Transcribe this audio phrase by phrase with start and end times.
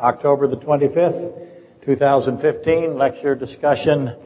[0.00, 4.16] October the 25th, 2015, lecture discussion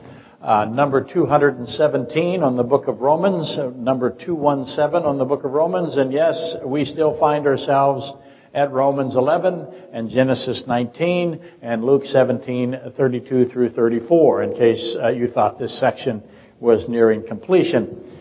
[0.41, 5.51] uh, number 217 on the book of Romans, uh, number 217 on the book of
[5.51, 8.13] Romans, and yes, we still find ourselves
[8.53, 15.09] at Romans 11 and Genesis 19 and Luke 17, 32 through 34, in case uh,
[15.09, 16.23] you thought this section
[16.61, 18.13] was nearing completion.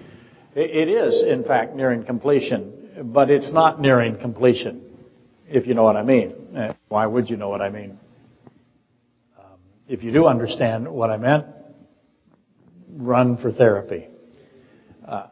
[0.56, 4.82] It is, in fact, nearing completion, but it's not nearing completion,
[5.48, 6.43] if you know what I mean.
[6.56, 7.98] Uh, why would you know what I mean?
[9.40, 9.58] Um,
[9.88, 11.46] if you do understand what I meant,
[12.90, 14.08] run for therapy.
[15.08, 15.28] Uh,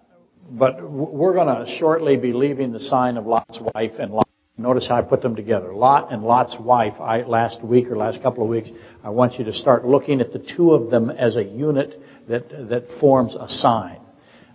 [0.49, 4.27] but we're going to shortly be leaving the sign of Lot's wife and Lot.
[4.57, 5.73] Notice how I put them together.
[5.73, 8.69] Lot and Lot's wife, I, last week or last couple of weeks,
[9.03, 12.49] I want you to start looking at the two of them as a unit that,
[12.69, 14.00] that forms a sign.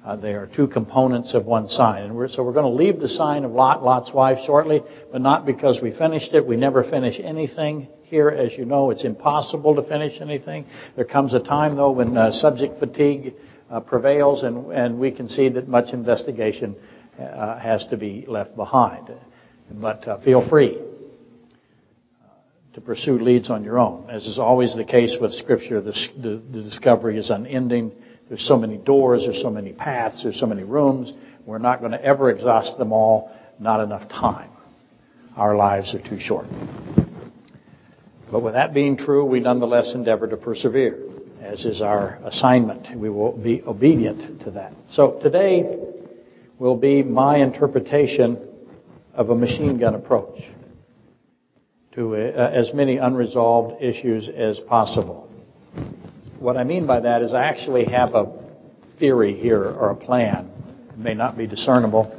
[0.07, 2.05] Uh, they are two components of one sign.
[2.05, 5.21] And we're, so we're going to leave the sign of Lot, Lot's wife shortly, but
[5.21, 6.47] not because we finished it.
[6.47, 8.29] We never finish anything here.
[8.29, 10.67] As you know, it's impossible to finish anything.
[10.95, 13.35] There comes a time, though, when uh, subject fatigue
[13.69, 16.77] uh, prevails and, and we can see that much investigation
[17.19, 19.11] uh, has to be left behind.
[19.73, 20.79] But uh, feel free
[22.23, 22.29] uh,
[22.75, 24.09] to pursue leads on your own.
[24.09, 27.91] As is always the case with Scripture, the, the, the discovery is unending
[28.29, 31.13] there's so many doors, there's so many paths, there's so many rooms.
[31.45, 33.31] We're not going to ever exhaust them all.
[33.59, 34.51] Not enough time.
[35.37, 36.47] Our lives are too short.
[38.31, 40.99] But with that being true, we nonetheless endeavor to persevere,
[41.41, 42.99] as is our assignment.
[42.99, 44.73] We will be obedient to that.
[44.91, 45.65] So today
[46.59, 48.39] will be my interpretation
[49.15, 50.39] of a machine gun approach
[51.93, 55.31] to uh, as many unresolved issues as possible.
[56.47, 58.33] What I mean by that is I actually have a
[59.01, 60.49] theory here or a plan.
[60.91, 62.17] It may not be discernible.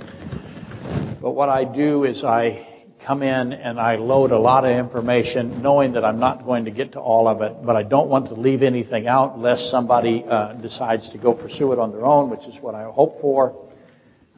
[1.22, 5.62] But what I do is I come in and I load a lot of information
[5.62, 8.28] knowing that I'm not going to get to all of it, but I don't want
[8.28, 12.30] to leave anything out lest somebody uh, decides to go pursue it on their own,
[12.30, 13.70] which is what I hope for.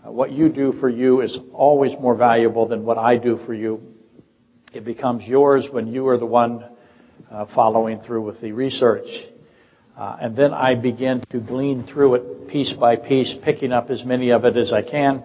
[0.05, 3.55] Uh, what you do for you is always more valuable than what I do for
[3.55, 3.81] you.
[4.71, 6.63] It becomes yours when you are the one
[7.31, 9.07] uh, following through with the research.
[9.99, 14.05] Uh, and then I begin to glean through it piece by piece, picking up as
[14.05, 15.21] many of it as I can.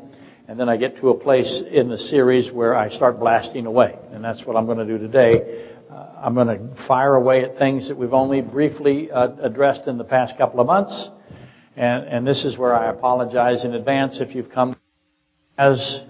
[0.48, 3.96] And then I get to a place in the series where I start blasting away.
[4.10, 5.70] And that's what I'm going to do today.
[5.88, 9.96] Uh, I'm going to fire away at things that we've only briefly uh, addressed in
[9.96, 11.08] the past couple of months.
[11.76, 14.74] And, and this is where I apologize in advance if you've come
[15.56, 16.00] as,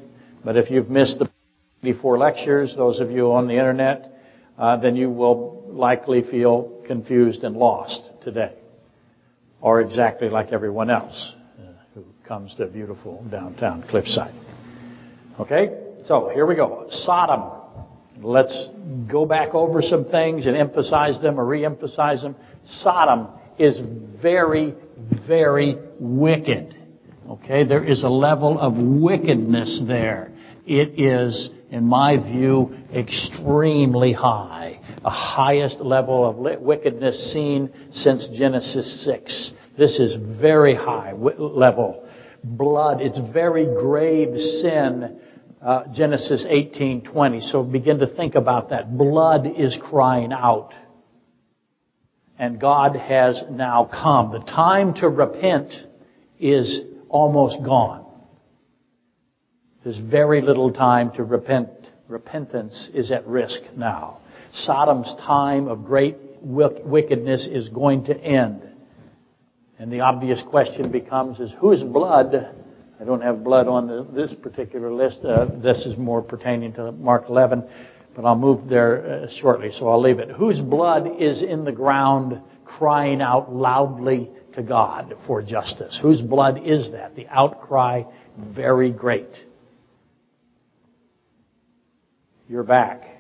[0.43, 1.31] but if you've missed the
[1.83, 4.11] 84 lectures, those of you on the internet,
[4.57, 8.55] uh, then you will likely feel confused and lost today.
[9.61, 14.35] Or exactly like everyone else uh, who comes to beautiful downtown Cliffside.
[15.39, 15.71] Okay?
[16.07, 16.87] So here we go.
[16.91, 17.61] Sodom.
[18.21, 18.69] Let's
[19.11, 22.37] go back over some things and emphasize them or re-emphasize them.
[22.67, 23.81] Sodom is
[24.23, 24.75] very,
[25.27, 26.77] very wicked.
[27.29, 27.65] Okay?
[27.65, 30.31] There is a level of wickedness there.
[30.67, 39.05] It is, in my view, extremely high the highest level of wickedness seen since Genesis
[39.05, 39.53] 6.
[39.77, 42.09] This is very high level.
[42.43, 45.21] Blood, it's very grave sin.
[45.61, 47.41] Uh, Genesis 18:20.
[47.41, 48.97] So begin to think about that.
[48.97, 50.73] Blood is crying out.
[52.39, 54.33] And God has now come.
[54.33, 55.71] The time to repent
[56.41, 58.05] is almost gone.
[59.83, 61.69] There's very little time to repent.
[62.09, 64.19] Repentance is at risk now.
[64.55, 68.63] Sodom's time of great wickedness is going to end.
[69.79, 72.35] And the obvious question becomes is whose blood,
[73.01, 77.25] I don't have blood on this particular list, uh, this is more pertaining to Mark
[77.29, 77.65] 11,
[78.15, 80.31] but I'll move there uh, shortly, so I'll leave it.
[80.31, 85.99] Whose blood is in the ground crying out loudly to God for justice?
[86.01, 87.17] Whose blood is that?
[87.17, 88.05] The outcry,
[88.39, 89.31] very great.
[92.49, 93.14] You're back.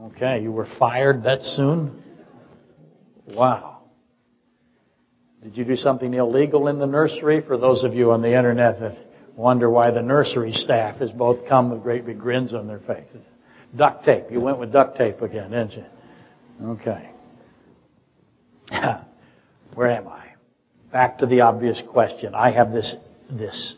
[0.00, 2.02] Okay, you were fired that soon?
[3.26, 3.82] Wow.
[5.42, 7.42] Did you do something illegal in the nursery?
[7.46, 8.96] For those of you on the internet that
[9.34, 13.22] wonder why the nursery staff has both come with great big grins on their faces.
[13.76, 14.24] Duct tape.
[14.30, 15.84] You went with duct tape again, didn't you?
[16.64, 17.10] Okay.
[19.74, 20.28] Where am I?
[20.92, 22.34] Back to the obvious question.
[22.34, 22.94] I have this,
[23.30, 23.74] this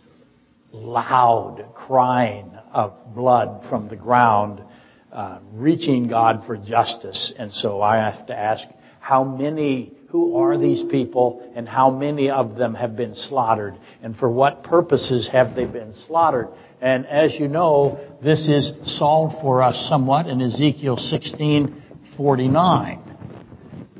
[0.72, 4.62] loud crying of blood from the ground
[5.12, 7.32] uh, reaching God for justice.
[7.38, 8.64] And so I have to ask,
[9.00, 13.74] how many, who are these people and how many of them have been slaughtered?
[14.02, 16.48] And for what purposes have they been slaughtered?
[16.80, 23.00] And as you know, this is solved for us somewhat in Ezekiel 16:49.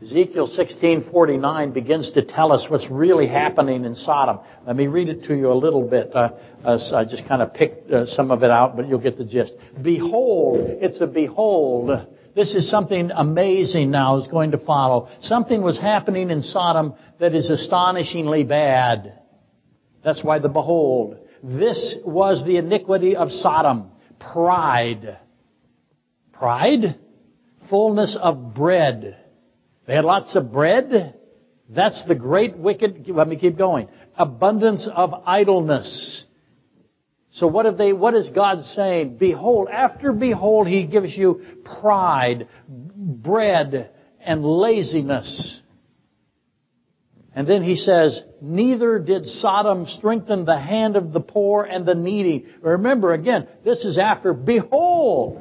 [0.03, 4.39] Ezekiel 16:49 begins to tell us what's really happening in Sodom.
[4.67, 6.15] Let me read it to you a little bit.
[6.15, 6.31] Uh,
[6.65, 9.25] uh, I just kind of picked uh, some of it out, but you'll get the
[9.25, 9.53] gist.
[9.81, 11.91] Behold, it's a behold.
[12.35, 15.09] This is something amazing now is going to follow.
[15.23, 19.21] Something was happening in Sodom that is astonishingly bad.
[20.05, 21.19] That's why the behold.
[21.43, 23.91] This was the iniquity of Sodom.
[24.19, 25.19] Pride.
[26.33, 26.99] Pride?
[27.69, 29.17] Fullness of bread.
[29.87, 31.15] They had lots of bread.
[31.69, 33.89] That's the great wicked, let me keep going.
[34.17, 36.25] Abundance of idleness.
[37.33, 39.17] So what have they, what is God saying?
[39.17, 43.91] Behold, after behold, He gives you pride, bread,
[44.21, 45.61] and laziness.
[47.35, 51.95] And then he says, neither did Sodom strengthen the hand of the poor and the
[51.95, 52.47] needy.
[52.61, 55.41] Remember again, this is after, behold,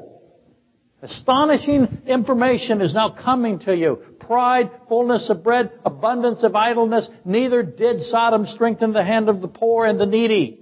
[1.01, 3.95] astonishing information is now coming to you.
[4.19, 7.09] Pride, fullness of bread, abundance of idleness.
[7.25, 10.58] Neither did Sodom strengthen the hand of the poor and the needy.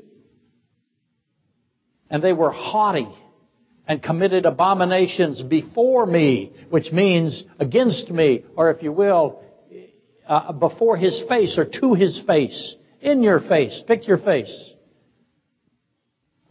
[2.09, 3.07] And they were haughty
[3.87, 9.41] and committed abominations before me, which means against me, or if you will,
[10.27, 14.73] uh, before his face or to his face, in your face, pick your face.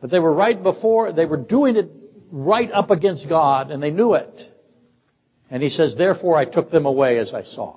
[0.01, 1.91] But they were right before, they were doing it
[2.31, 4.53] right up against God and they knew it.
[5.51, 7.77] And he says, therefore I took them away as I saw.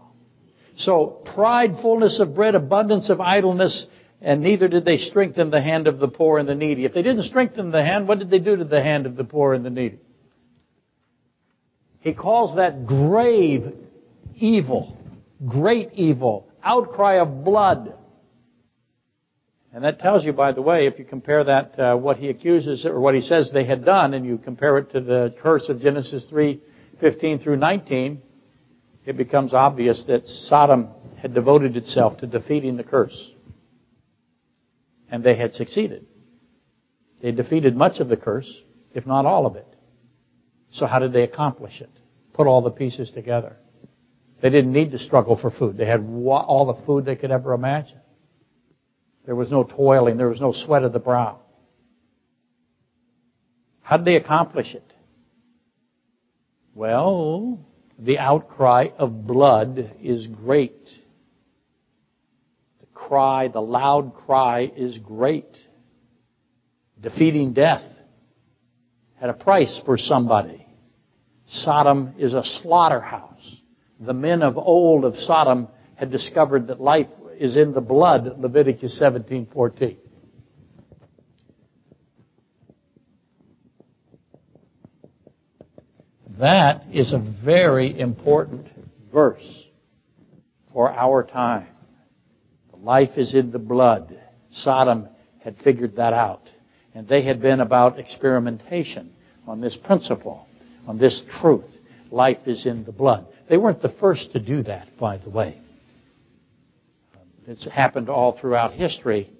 [0.77, 3.85] So pride, fullness of bread, abundance of idleness,
[4.21, 6.85] and neither did they strengthen the hand of the poor and the needy.
[6.85, 9.23] If they didn't strengthen the hand, what did they do to the hand of the
[9.23, 9.99] poor and the needy?
[12.01, 13.73] He calls that grave
[14.35, 14.97] evil
[15.47, 17.95] great evil, outcry of blood.
[19.71, 22.85] And that tells you, by the way, if you compare that, uh, what he accuses,
[22.85, 25.79] or what he says they had done, and you compare it to the curse of
[25.79, 26.59] Genesis 3,
[26.99, 28.21] 15 through 19,
[29.05, 30.89] it becomes obvious that Sodom
[31.21, 33.31] had devoted itself to defeating the curse.
[35.11, 36.05] And they had succeeded.
[37.21, 38.49] They defeated much of the curse,
[38.93, 39.67] if not all of it.
[40.71, 41.89] So how did they accomplish it?
[42.33, 43.57] Put all the pieces together.
[44.41, 45.77] They didn't need to struggle for food.
[45.77, 47.99] They had all the food they could ever imagine.
[49.25, 50.17] There was no toiling.
[50.17, 51.39] There was no sweat of the brow.
[53.81, 54.93] How did they accomplish it?
[56.73, 57.59] Well,
[57.97, 60.87] the outcry of blood is great.
[63.09, 65.57] Cry, the loud cry is great.
[67.01, 67.83] Defeating death
[69.19, 70.65] had a price for somebody.
[71.47, 73.59] Sodom is a slaughterhouse
[73.99, 77.07] the men of old of Sodom had discovered that life
[77.37, 79.97] is in the blood, Leviticus 17:14.
[86.39, 88.67] That is a very important
[89.11, 89.67] verse
[90.71, 91.67] for our time.
[92.81, 94.17] Life is in the blood.
[94.51, 95.07] Sodom
[95.43, 96.41] had figured that out.
[96.93, 99.11] And they had been about experimentation
[99.47, 100.47] on this principle,
[100.87, 101.65] on this truth.
[102.11, 103.27] Life is in the blood.
[103.49, 105.59] They weren't the first to do that, by the way.
[107.47, 109.31] It's happened all throughout history,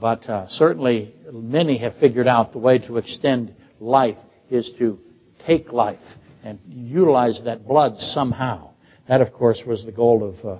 [0.00, 4.18] but uh, certainly many have figured out the way to extend life
[4.50, 4.98] is to
[5.46, 6.00] take life
[6.44, 8.70] and utilize that blood somehow.
[9.08, 10.58] That, of course, was the goal of uh,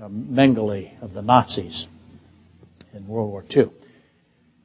[0.00, 1.86] Mengele of the Nazis
[2.92, 3.70] in World War II.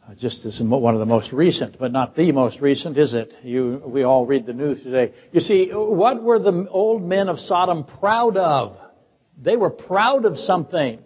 [0.08, 3.32] Uh, just as one of the most recent, but not the most recent, is it?
[3.44, 5.14] You, we all read the news today.
[5.32, 8.78] You see, what were the old men of Sodom proud of?
[9.40, 11.00] They were proud of something.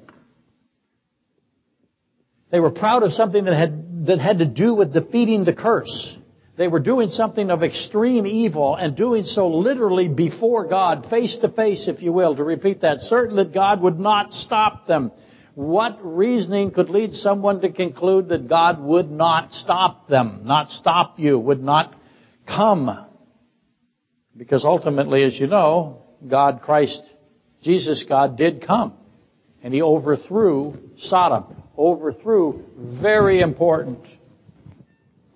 [2.51, 6.17] They were proud of something that had, that had to do with defeating the curse.
[6.57, 11.49] They were doing something of extreme evil and doing so literally before God, face to
[11.49, 15.11] face, if you will, to repeat that, certain that God would not stop them.
[15.55, 21.19] What reasoning could lead someone to conclude that God would not stop them, not stop
[21.19, 21.93] you, would not
[22.47, 23.05] come?
[24.35, 27.01] Because ultimately, as you know, God, Christ,
[27.61, 28.93] Jesus, God did come.
[29.61, 31.63] And He overthrew Sodom.
[31.77, 33.99] Overthrew, very important,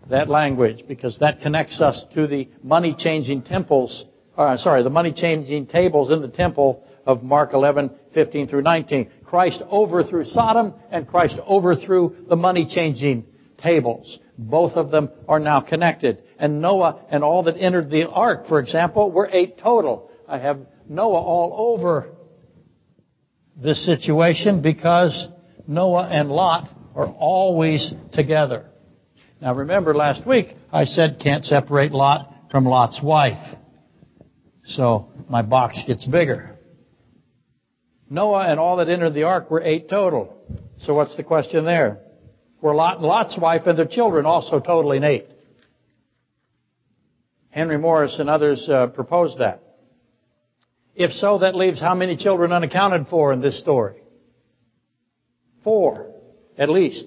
[0.09, 4.05] that language, because that connects us to the money changing temples,
[4.37, 9.09] uh, sorry, the money changing tables in the temple of Mark 11, 15 through 19.
[9.23, 13.25] Christ overthrew Sodom and Christ overthrew the money changing
[13.61, 14.19] tables.
[14.37, 16.23] Both of them are now connected.
[16.37, 20.09] And Noah and all that entered the ark, for example, were eight total.
[20.27, 22.09] I have Noah all over
[23.55, 25.27] this situation because
[25.67, 28.68] Noah and Lot are always together.
[29.41, 33.55] Now remember last week I said can't separate Lot from Lot's wife.
[34.65, 36.57] So my box gets bigger.
[38.09, 40.35] Noah and all that entered the ark were eight total.
[40.79, 41.99] So what's the question there?
[42.61, 45.27] Were Lot, and Lot's wife and their children also totaling eight?
[47.49, 49.63] Henry Morris and others uh, proposed that.
[50.95, 54.01] If so, that leaves how many children unaccounted for in this story?
[55.63, 56.11] Four,
[56.57, 57.05] at least.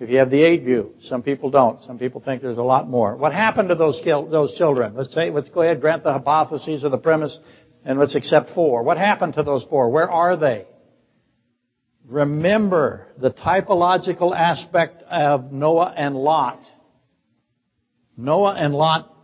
[0.00, 1.82] If you have the eight view, some people don't.
[1.82, 3.16] Some people think there's a lot more.
[3.16, 4.94] What happened to those those children?
[4.94, 7.36] Let's say, let's go ahead, grant the hypothesis or the premise,
[7.84, 8.84] and let's accept four.
[8.84, 9.90] What happened to those four?
[9.90, 10.66] Where are they?
[12.06, 16.60] Remember the typological aspect of Noah and Lot.
[18.16, 19.14] Noah and Lot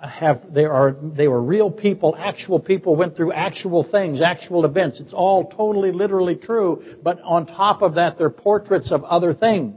[0.00, 5.00] have, they are, they were real people, actual people, went through actual things, actual events.
[5.00, 9.76] It's all totally, literally true, but on top of that, they're portraits of other things.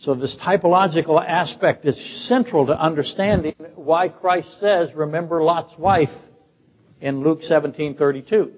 [0.00, 6.08] So this typological aspect is central to understanding why Christ says, remember Lot's wife
[7.02, 8.50] in Luke 17:32.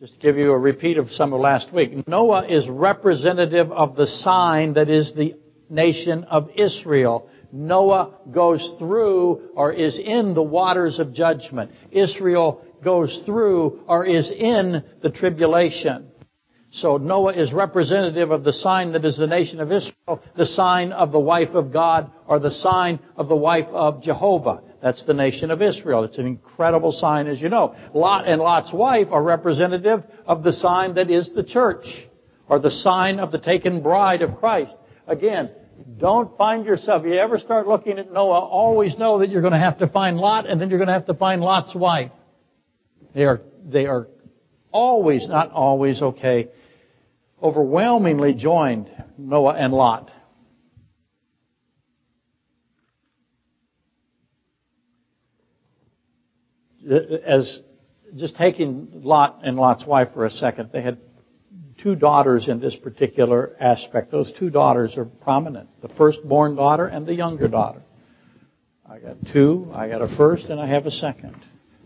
[0.00, 2.08] Just to give you a repeat of some of last week.
[2.08, 5.34] Noah is representative of the sign that is the
[5.68, 7.28] nation of Israel.
[7.52, 11.72] Noah goes through or is in the waters of judgment.
[11.90, 16.12] Israel goes through or is in the tribulation.
[16.70, 20.92] So Noah is representative of the sign that is the nation of Israel, the sign
[20.92, 24.62] of the wife of God, or the sign of the wife of Jehovah.
[24.82, 26.04] That's the nation of Israel.
[26.04, 27.74] It's an incredible sign, as you know.
[27.94, 31.84] Lot and Lot's wife are representative of the sign that is the church,
[32.48, 34.74] or the sign of the taken bride of Christ.
[35.06, 35.50] Again,
[35.98, 39.52] don't find yourself, if you ever start looking at Noah, always know that you're going
[39.52, 42.12] to have to find Lot, and then you're going to have to find Lot's wife.
[43.14, 44.08] They are, they are
[44.70, 46.48] always, not always, okay,
[47.42, 50.10] overwhelmingly joined Noah and Lot.
[57.26, 57.60] As
[58.16, 60.98] just taking Lot and Lot's wife for a second, they had
[61.82, 64.10] two daughters in this particular aspect.
[64.10, 65.68] Those two daughters are prominent.
[65.82, 67.82] The firstborn daughter and the younger daughter.
[68.88, 69.70] I got two.
[69.74, 71.36] I got a first and I have a second.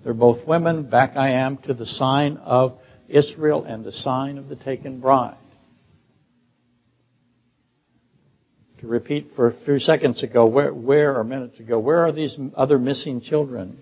[0.04, 0.88] They're both women.
[0.88, 2.78] Back I am to the sign of
[3.08, 5.36] Israel and the sign of the taken bride.
[8.82, 12.36] To repeat for a few seconds ago, where, where or minutes ago, where are these
[12.56, 13.78] other missing children?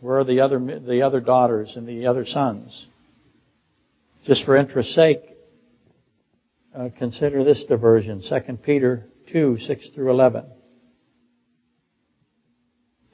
[0.00, 2.86] Where are the other, the other daughters and the other sons?
[4.26, 5.20] Just for interest's sake,
[6.76, 10.44] uh, consider this diversion, 2 Peter 2, 6 through 11.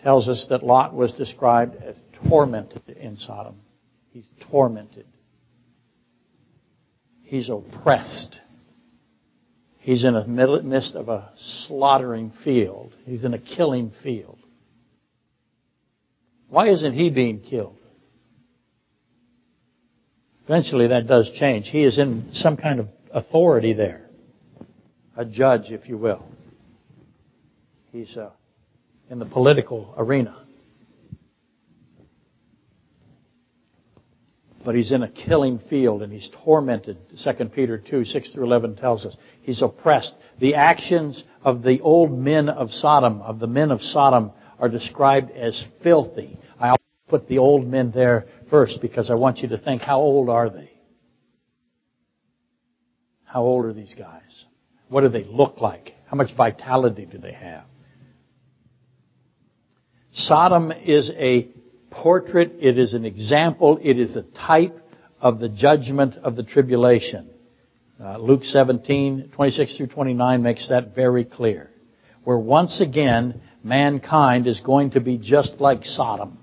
[0.03, 1.97] Tells us that Lot was described as
[2.29, 3.57] tormented in Sodom.
[4.11, 5.07] He's tormented.
[7.23, 8.41] He's oppressed.
[9.83, 10.25] He's in the
[10.63, 11.33] midst of a
[11.67, 12.93] slaughtering field.
[13.05, 14.39] He's in a killing field.
[16.49, 17.79] Why isn't he being killed?
[20.45, 21.69] Eventually that does change.
[21.69, 24.09] He is in some kind of authority there.
[25.17, 26.25] A judge, if you will.
[27.91, 28.31] He's uh,
[29.11, 30.37] in the political arena.
[34.65, 36.99] But he's in a killing field and he's tormented.
[37.23, 39.17] 2 Peter 2, 6 through 11 tells us.
[39.43, 40.15] He's oppressed.
[40.41, 45.31] The actions of the old men of Sodom, of the men of Sodom, are described
[45.33, 46.39] as filthy.
[46.61, 46.77] I
[47.09, 50.49] put the old men there first because I want you to think, how old are
[50.49, 50.71] they?
[53.25, 54.45] How old are these guys?
[54.89, 55.95] What do they look like?
[56.07, 57.65] How much vitality do they have?
[60.13, 61.49] Sodom is a
[61.93, 64.79] portrait, it is an example, it is a type
[65.21, 67.31] of the judgment of the tribulation.
[68.03, 71.71] Uh, Luke 17, 26 through 29 makes that very clear.
[72.25, 76.39] Where once again, mankind is going to be just like Sodom.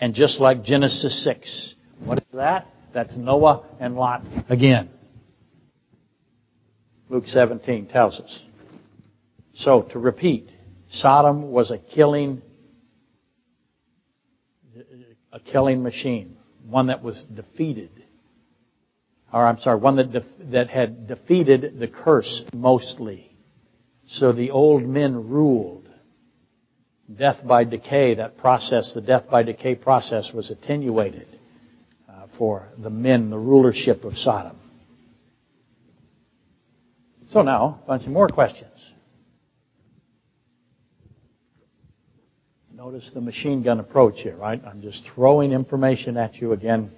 [0.00, 1.74] And just like Genesis 6.
[2.04, 2.66] What is that?
[2.94, 4.90] That's Noah and Lot again.
[7.08, 8.38] Luke 17 tells us.
[9.54, 10.48] So, to repeat,
[10.92, 12.40] Sodom was a killing
[15.32, 16.36] a killing machine,
[16.68, 17.90] one that was defeated.
[19.32, 23.30] Or I'm sorry, one that, def- that had defeated the curse mostly.
[24.08, 25.88] So the old men ruled.
[27.16, 31.26] Death by decay, that process, the death by decay process was attenuated
[32.08, 34.56] uh, for the men, the rulership of Sodom.
[37.28, 38.70] So now, a bunch of more questions.
[42.80, 44.58] Notice the machine gun approach here, right?
[44.64, 46.90] I'm just throwing information at you again.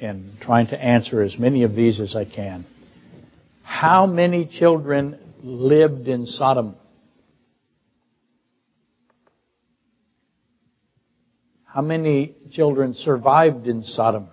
[0.00, 2.66] and trying to answer as many of these as I can.
[3.62, 6.74] How many children lived in Sodom?
[11.62, 14.26] How many children survived in Sodom?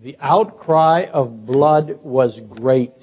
[0.00, 2.94] The outcry of blood was great.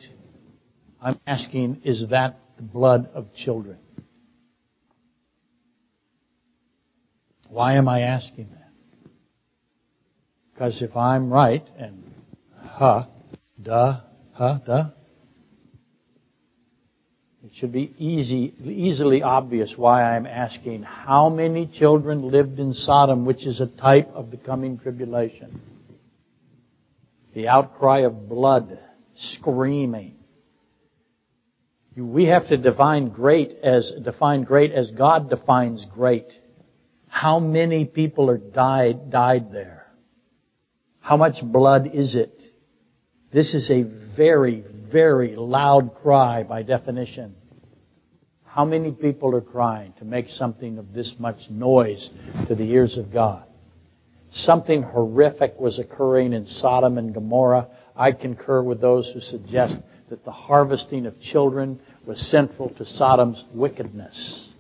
[1.02, 3.80] I'm asking, is that the blood of children?
[7.56, 9.10] Why am I asking that?
[10.54, 12.04] Because if I'm right, and
[12.62, 13.06] huh,
[13.64, 14.02] duh,
[14.34, 14.90] huh, duh,
[17.46, 23.24] it should be easy, easily obvious why I'm asking how many children lived in Sodom,
[23.24, 25.62] which is a type of the coming tribulation.
[27.34, 28.78] The outcry of blood,
[29.16, 30.16] screaming.
[31.96, 36.28] We have to define great as define great as God defines great.
[37.16, 39.88] How many people are died died there?
[41.00, 42.42] How much blood is it?
[43.32, 43.84] This is a
[44.18, 47.36] very, very loud cry by definition.
[48.44, 52.10] How many people are crying to make something of this much noise
[52.50, 53.46] to the ears of God?
[54.34, 57.70] Something horrific was occurring in Sodom and Gomorrah.
[57.96, 59.78] I concur with those who suggest
[60.10, 64.52] that the harvesting of children was central to Sodom's wickedness.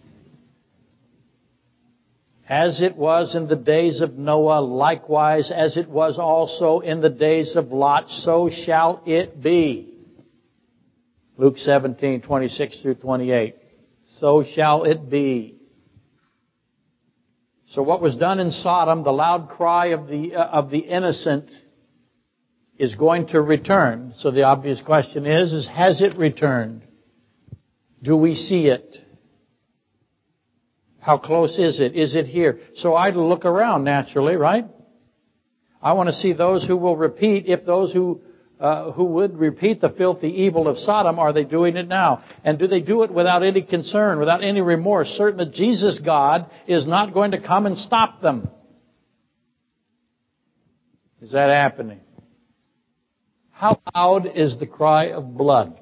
[2.47, 7.09] As it was in the days of Noah, likewise as it was also in the
[7.09, 9.95] days of Lot, so shall it be.
[11.37, 13.55] Luke 17, 26 through 28.
[14.19, 15.55] So shall it be.
[17.69, 21.51] So what was done in Sodom, the loud cry of the, uh, of the innocent
[22.77, 24.13] is going to return.
[24.17, 26.83] So the obvious question is, is has it returned?
[28.03, 28.97] Do we see it?
[31.05, 31.95] How close is it?
[31.95, 32.59] Is it here?
[32.77, 34.65] So I look around naturally, right?
[35.79, 37.45] I want to see those who will repeat.
[37.45, 38.21] If those who
[38.59, 42.23] uh, who would repeat the filthy evil of Sodom, are they doing it now?
[42.43, 46.49] And do they do it without any concern, without any remorse, certain that Jesus, God,
[46.65, 48.49] is not going to come and stop them?
[51.21, 51.99] Is that happening?
[53.51, 55.79] How loud is the cry of blood?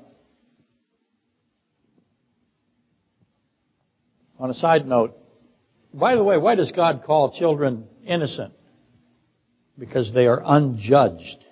[4.37, 5.15] On a side note,
[5.93, 8.53] by the way, why does God call children innocent?
[9.77, 11.43] Because they are unjudged.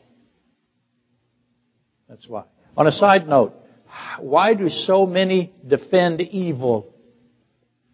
[2.09, 2.43] That's why.
[2.75, 3.53] On a side note,
[4.19, 6.93] why do so many defend evil?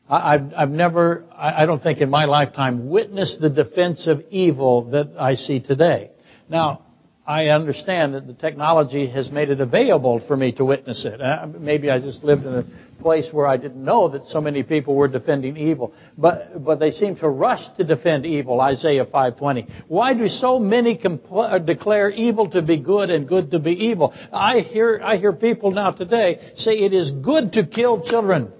[0.09, 5.15] I've, I've never, I don't think in my lifetime, witnessed the defense of evil that
[5.19, 6.11] I see today.
[6.49, 6.85] Now,
[7.27, 11.19] I understand that the technology has made it available for me to witness it.
[11.19, 12.63] Uh, maybe I just lived in a
[13.01, 15.93] place where I didn't know that so many people were defending evil.
[16.17, 19.69] But, but they seem to rush to defend evil, Isaiah 5.20.
[19.89, 23.73] Why do so many compl- uh, declare evil to be good and good to be
[23.73, 24.13] evil?
[24.31, 28.53] I hear, I hear people now today say it is good to kill children.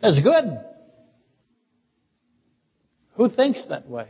[0.00, 0.60] That's good.
[3.16, 4.08] Who thinks that way?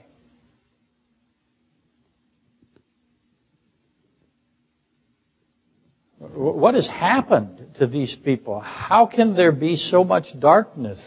[6.34, 8.60] What has happened to these people?
[8.60, 11.00] How can there be so much darkness?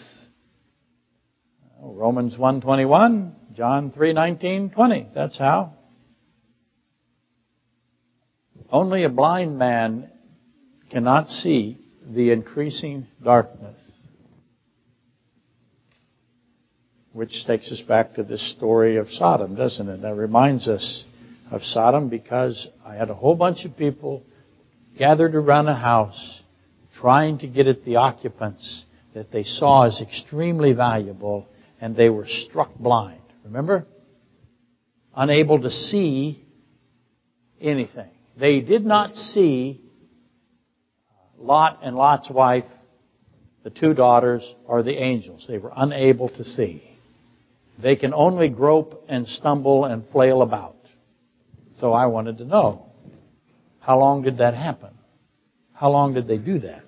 [1.81, 5.73] Romans 1:21, John 3:19, That's how.
[8.71, 10.09] Only a blind man
[10.89, 13.79] cannot see the increasing darkness.
[17.13, 20.01] Which takes us back to this story of Sodom, doesn't it?
[20.01, 21.03] That reminds us
[21.51, 24.23] of Sodom because I had a whole bunch of people
[25.01, 26.43] gathered around a house
[26.99, 28.85] trying to get at the occupants
[29.15, 31.47] that they saw as extremely valuable
[31.81, 33.19] and they were struck blind.
[33.43, 33.87] Remember?
[35.15, 36.45] Unable to see
[37.59, 38.11] anything.
[38.37, 39.81] They did not see
[41.35, 42.69] Lot and Lot's wife,
[43.63, 45.45] the two daughters, or the angels.
[45.47, 46.83] They were unable to see.
[47.81, 50.75] They can only grope and stumble and flail about.
[51.73, 52.90] So I wanted to know
[53.81, 54.91] how long did that happen?
[55.73, 56.83] How long did they do that?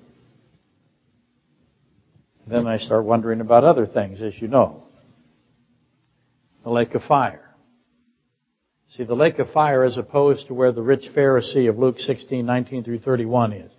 [2.45, 4.83] Then I start wondering about other things, as you know.
[6.63, 7.49] The lake of fire.
[8.95, 12.45] See, the lake of fire as opposed to where the rich Pharisee of Luke 16,
[12.45, 13.71] 19 through 31 is.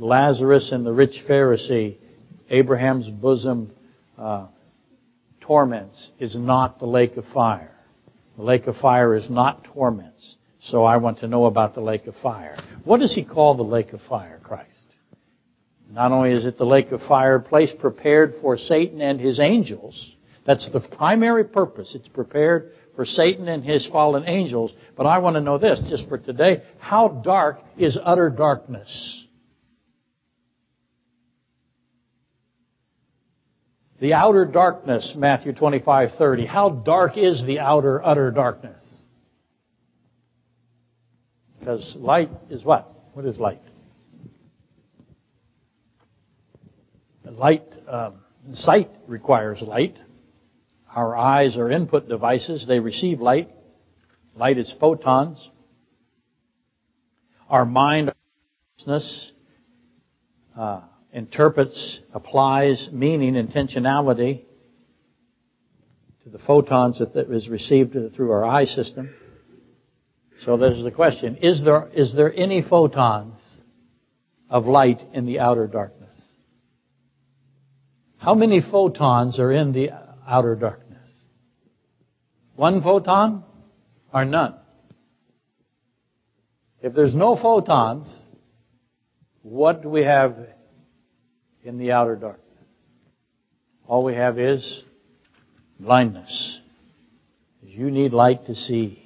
[0.00, 1.98] Lazarus and the rich Pharisee,
[2.50, 3.70] Abraham's bosom
[4.18, 4.46] uh,
[5.40, 7.76] torments, is not the lake of fire.
[8.36, 10.36] The lake of fire is not torments.
[10.66, 12.56] So I want to know about the lake of fire.
[12.84, 14.72] What does he call the lake of fire, Christ?
[15.88, 20.12] Not only is it the lake of fire, place prepared for Satan and his angels.
[20.44, 21.94] That's the primary purpose.
[21.94, 24.72] It's prepared for Satan and his fallen angels.
[24.96, 29.24] But I want to know this, just for today, how dark is utter darkness?
[34.00, 36.44] The outer darkness, Matthew 25:30.
[36.44, 38.95] How dark is the outer utter darkness?
[41.66, 42.88] Because light is what?
[43.12, 43.60] What is light?
[47.24, 48.20] Light, um,
[48.52, 49.98] sight requires light.
[50.94, 52.66] Our eyes are input devices.
[52.68, 53.50] They receive light.
[54.36, 55.50] Light is photons.
[57.50, 58.14] Our mind,
[60.56, 60.80] uh,
[61.12, 64.44] interprets, applies meaning, intentionality
[66.22, 69.10] to the photons that is received through our eye system.
[70.44, 73.34] So there's the question, is there, is there any photons
[74.48, 76.10] of light in the outer darkness?
[78.18, 79.90] How many photons are in the
[80.26, 81.08] outer darkness?
[82.54, 83.44] One photon
[84.12, 84.54] or none?
[86.82, 88.08] If there's no photons,
[89.42, 90.36] what do we have
[91.66, 92.44] in the outer darkness.
[93.88, 94.84] All we have is
[95.80, 96.60] blindness.
[97.60, 99.02] You need light to see.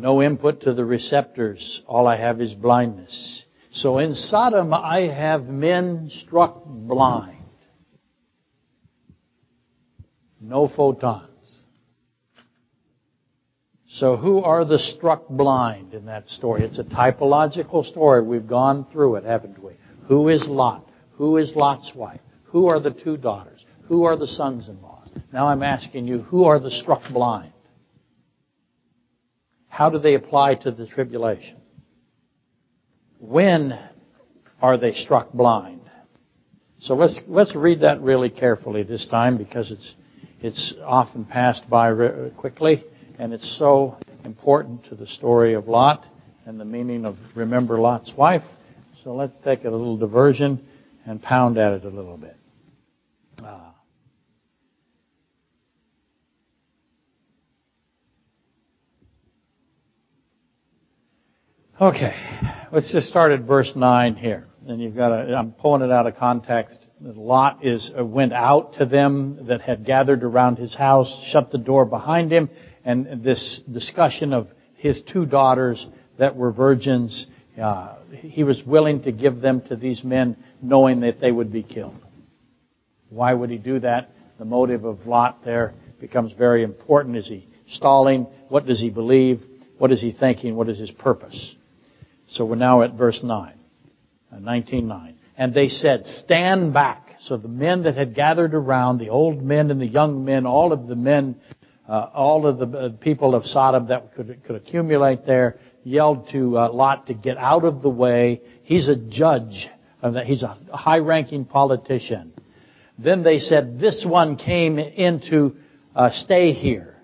[0.00, 1.82] No input to the receptors.
[1.88, 3.42] All I have is blindness.
[3.72, 7.44] So in Sodom, I have men struck blind.
[10.40, 11.64] No photons.
[13.88, 16.62] So who are the struck blind in that story?
[16.62, 18.22] It's a typological story.
[18.22, 19.72] We've gone through it, haven't we?
[20.06, 20.88] Who is Lot?
[21.14, 22.20] Who is Lot's wife?
[22.44, 23.64] Who are the two daughters?
[23.88, 25.08] Who are the sons-in-law?
[25.32, 27.52] Now I'm asking you, who are the struck blind?
[29.68, 31.56] How do they apply to the tribulation?
[33.20, 33.78] When
[34.60, 35.82] are they struck blind?
[36.80, 39.94] So let's, let's read that really carefully this time because it's,
[40.40, 41.92] it's often passed by
[42.36, 42.84] quickly.
[43.18, 46.04] And it's so important to the story of Lot
[46.46, 48.44] and the meaning of remember Lot's wife.
[49.02, 50.64] So let's take a little diversion
[51.04, 52.36] and pound at it a little bit.
[53.42, 53.67] Ah.
[61.80, 62.12] Okay,
[62.72, 64.48] let's just start at verse 9 here.
[64.66, 66.76] And you've got to, I'm pulling it out of context.
[67.00, 71.58] Lot is, uh, went out to them that had gathered around his house, shut the
[71.58, 72.50] door behind him,
[72.84, 75.86] and this discussion of his two daughters
[76.18, 77.28] that were virgins,
[77.62, 81.62] uh, he was willing to give them to these men knowing that they would be
[81.62, 82.04] killed.
[83.08, 84.10] Why would he do that?
[84.40, 87.16] The motive of Lot there becomes very important.
[87.16, 88.26] Is he stalling?
[88.48, 89.44] What does he believe?
[89.78, 90.56] What is he thinking?
[90.56, 91.54] What is his purpose?
[92.30, 93.54] So we're now at verse 9,
[94.32, 95.14] uh, 19.9.
[95.36, 97.16] And they said, stand back.
[97.20, 100.72] So the men that had gathered around, the old men and the young men, all
[100.72, 101.36] of the men
[101.88, 106.58] uh, all of the uh, people of Sodom that could, could accumulate there yelled to
[106.58, 108.42] uh, Lot to get out of the way.
[108.62, 109.68] He's a judge.
[110.26, 112.34] He's a high-ranking politician.
[112.98, 115.56] Then they said, this one came in to
[115.96, 116.97] uh, stay here.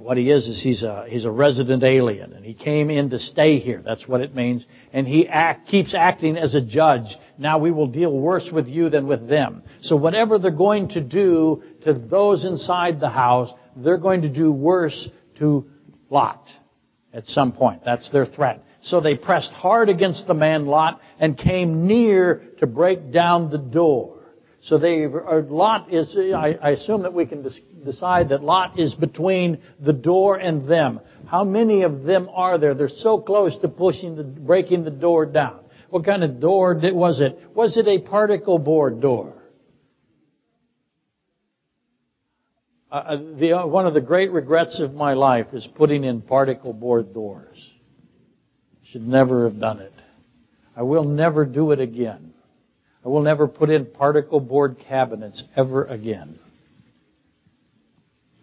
[0.00, 3.18] What he is is he's a he's a resident alien, and he came in to
[3.18, 3.82] stay here.
[3.84, 4.64] That's what it means.
[4.92, 7.16] And he act, keeps acting as a judge.
[7.36, 9.62] Now we will deal worse with you than with them.
[9.82, 14.50] So whatever they're going to do to those inside the house, they're going to do
[14.50, 15.08] worse
[15.38, 15.68] to
[16.10, 16.46] Lot
[17.12, 17.82] at some point.
[17.84, 18.64] That's their threat.
[18.82, 23.58] So they pressed hard against the man Lot and came near to break down the
[23.58, 24.17] door.
[24.62, 27.48] So they, Lot is, I, I assume that we can
[27.84, 31.00] decide that Lot is between the door and them.
[31.26, 32.74] How many of them are there?
[32.74, 35.60] They're so close to pushing the, breaking the door down.
[35.90, 37.38] What kind of door did, was it?
[37.54, 39.34] Was it a particle board door?
[42.90, 46.22] Uh, uh, the, uh, one of the great regrets of my life is putting in
[46.22, 47.70] particle board doors.
[48.92, 49.92] Should never have done it.
[50.74, 52.27] I will never do it again.
[53.08, 56.38] I will never put in particle board cabinets ever again.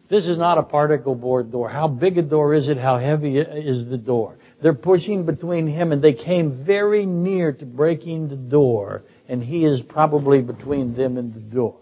[0.09, 1.69] This is not a particle board door.
[1.69, 2.79] How big a door is it?
[2.79, 4.37] How heavy is the door?
[4.63, 9.63] They're pushing between him and they came very near to breaking the door and he
[9.65, 11.77] is probably between them and the door.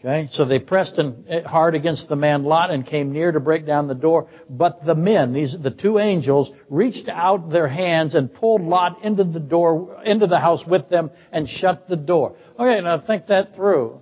[0.00, 3.66] Okay, so they pressed eh, hard against the man Lot and came near to break
[3.66, 4.28] down the door.
[4.48, 9.24] But the men, these the two angels, reached out their hands and pulled Lot into
[9.24, 12.36] the door, into the house with them, and shut the door.
[12.56, 14.00] Okay, now think that through.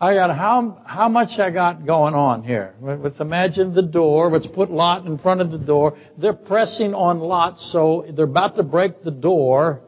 [0.00, 2.74] I got how how much I got going on here.
[2.80, 4.30] Let's imagine the door.
[4.30, 5.98] Let's put Lot in front of the door.
[6.16, 9.82] They're pressing on Lot, so they're about to break the door.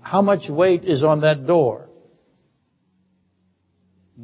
[0.00, 1.90] How much weight is on that door?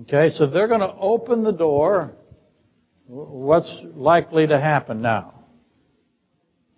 [0.02, 2.12] Okay, so they're going to open the door.
[3.06, 5.34] What's likely to happen now?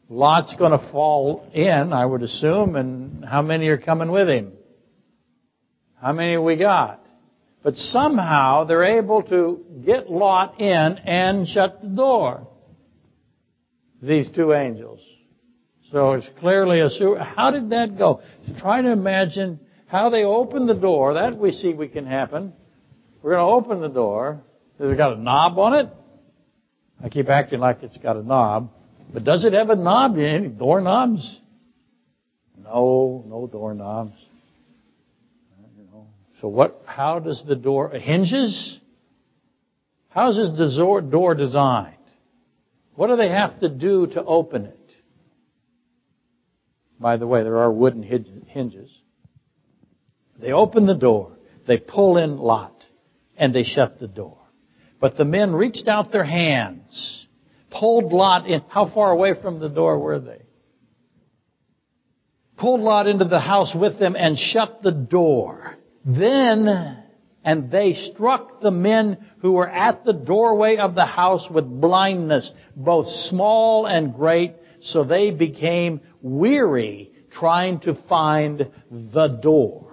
[0.09, 4.53] Lot's going to fall in, I would assume, and how many are coming with him?
[6.01, 7.05] How many we got?
[7.63, 12.49] But somehow they're able to get Lot in and shut the door.
[14.03, 15.01] These two angels.
[15.93, 16.89] So it's clearly a
[17.23, 18.23] How did that go?
[18.47, 21.15] So try to imagine how they opened the door.
[21.15, 22.53] That we see we can happen.
[23.23, 24.41] We're going to open the door.
[24.79, 25.89] Has it got a knob on it?
[27.03, 28.71] I keep acting like it's got a knob.
[29.13, 30.17] But does it have a knob?
[30.19, 31.41] Any doorknobs?
[32.57, 34.15] No, no doorknobs.
[36.41, 38.81] So what, how does the door, uh, hinges?
[40.09, 41.97] How is this door designed?
[42.95, 44.77] What do they have to do to open it?
[46.99, 48.91] By the way, there are wooden hinges.
[50.39, 51.33] They open the door,
[51.67, 52.80] they pull in Lot,
[53.41, 54.37] and they shut the door.
[55.01, 57.27] But the men reached out their hands,
[57.71, 58.63] pulled Lot in.
[58.69, 60.43] How far away from the door were they?
[62.59, 65.75] Pulled Lot into the house with them and shut the door.
[66.05, 67.03] Then,
[67.43, 72.51] and they struck the men who were at the doorway of the house with blindness,
[72.77, 79.90] both small and great, so they became weary trying to find the door.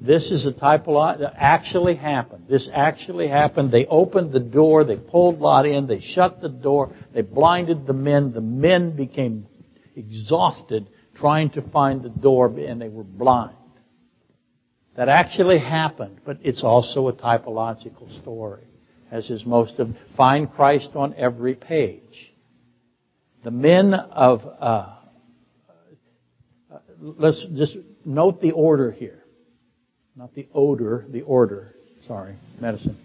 [0.00, 2.46] This is a typology that actually happened.
[2.48, 3.70] This actually happened.
[3.70, 7.92] They opened the door, they pulled Lot in, they shut the door, they blinded the
[7.92, 8.32] men.
[8.32, 9.46] The men became
[9.94, 13.56] exhausted trying to find the door and they were blind.
[14.96, 18.64] That actually happened, but it's also a typological story,
[19.10, 19.94] as is most of.
[20.16, 22.32] Find Christ on every page.
[23.44, 24.96] The men of, uh,
[26.70, 29.19] uh, let's just note the order here.
[30.16, 31.74] Not the odor, the order.
[32.06, 32.98] Sorry, medicine.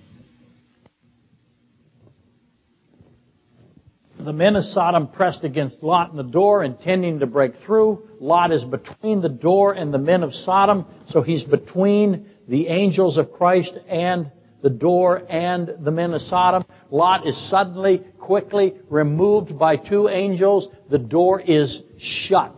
[4.19, 8.07] The men of Sodom pressed against Lot in the door, intending to break through.
[8.19, 13.17] Lot is between the door and the men of Sodom, so he's between the angels
[13.17, 14.31] of Christ and
[14.63, 16.65] the door and the men of Sodom.
[16.89, 20.69] Lot is suddenly, quickly removed by two angels.
[20.89, 22.55] The door is shut.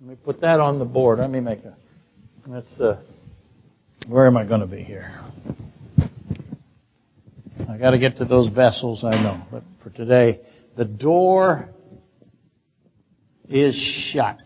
[0.00, 1.18] Let me put that on the board.
[1.18, 1.76] Let me make a.
[2.46, 3.00] That's uh,
[4.08, 5.12] where am I going to be here?
[7.68, 10.40] I got to get to those vessels, I know, but for today,
[10.76, 11.70] the door
[13.48, 13.74] is
[14.12, 14.40] shut.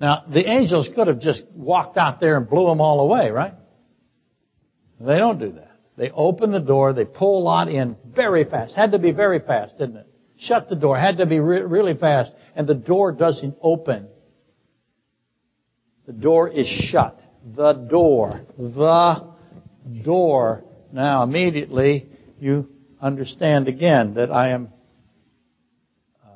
[0.00, 3.54] Now, the angels could have just walked out there and blew them all away, right?
[5.00, 5.70] They don't do that.
[5.96, 8.74] They open the door, they pull Lot in very fast.
[8.74, 10.06] Had to be very fast, didn't it?
[10.38, 14.08] Shut the door, had to be re- really fast, and the door doesn't open.
[16.06, 17.20] The door is shut.
[17.54, 18.42] The door.
[18.58, 19.32] The
[20.02, 20.64] door.
[20.92, 22.08] Now, immediately,
[22.40, 22.68] you
[23.00, 24.68] understand again that I am
[26.24, 26.28] uh,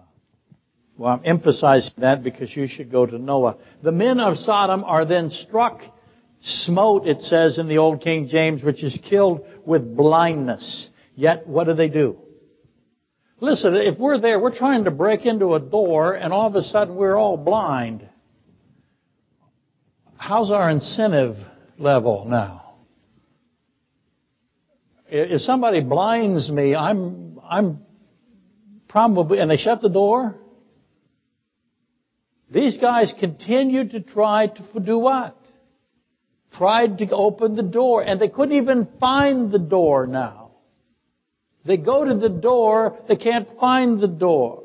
[0.97, 3.57] well, I'm emphasizing that because you should go to Noah.
[3.83, 5.83] The men of Sodom are then struck,
[6.43, 10.89] smote, it says in the Old King James, which is killed with blindness.
[11.15, 12.19] Yet, what do they do?
[13.41, 16.63] Listen, if we're there, we're trying to break into a door, and all of a
[16.63, 18.09] sudden we're all blind.
[20.29, 21.37] How's our incentive
[21.79, 22.79] level now?
[25.09, 27.83] If somebody blinds me, I'm, I'm
[28.89, 30.35] probably, and they shut the door,
[32.51, 35.39] these guys continued to try to do what?
[36.55, 40.51] Tried to open the door, and they couldn't even find the door now.
[41.65, 44.65] They go to the door, they can't find the door.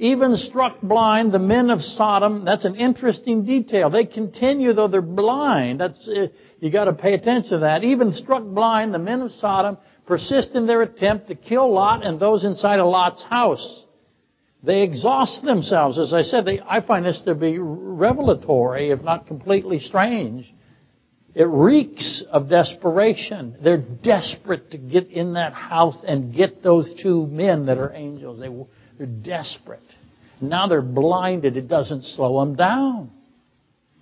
[0.00, 3.90] Even struck blind, the men of Sodom, that's an interesting detail.
[3.90, 5.80] They continue though they're blind.
[5.80, 6.28] That's, uh,
[6.60, 7.82] you gotta pay attention to that.
[7.82, 12.20] Even struck blind, the men of Sodom persist in their attempt to kill Lot and
[12.20, 13.86] those inside of Lot's house.
[14.62, 15.98] They exhaust themselves.
[15.98, 20.52] As I said, they, I find this to be revelatory, if not completely strange.
[21.34, 23.56] It reeks of desperation.
[23.62, 28.40] They're desperate to get in that house and get those two men that are angels.
[28.40, 28.48] They,
[28.98, 29.80] they're desperate.
[30.40, 31.56] Now they're blinded.
[31.56, 33.10] It doesn't slow them down.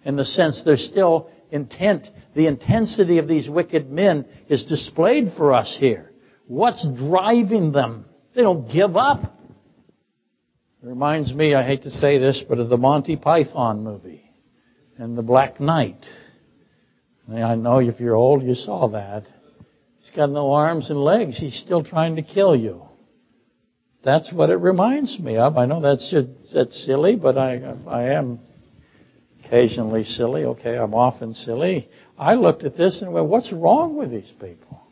[0.04, 2.08] In the sense they're still intent.
[2.34, 6.10] The intensity of these wicked men is displayed for us here.
[6.46, 8.06] What's driving them?
[8.34, 9.22] They don't give up.
[10.82, 14.30] It reminds me, I hate to say this, but of the Monty Python movie
[14.98, 16.04] and the Black Knight.
[17.32, 19.24] I know if you're old, you saw that.
[20.00, 21.36] He's got no arms and legs.
[21.36, 22.84] He's still trying to kill you.
[24.04, 25.56] That's what it reminds me of.
[25.56, 26.14] I know that's
[26.54, 28.40] that's silly, but I I am
[29.46, 30.44] Occasionally silly.
[30.44, 31.88] Okay, I'm often silly.
[32.18, 34.82] I looked at this and went, what's wrong with these people?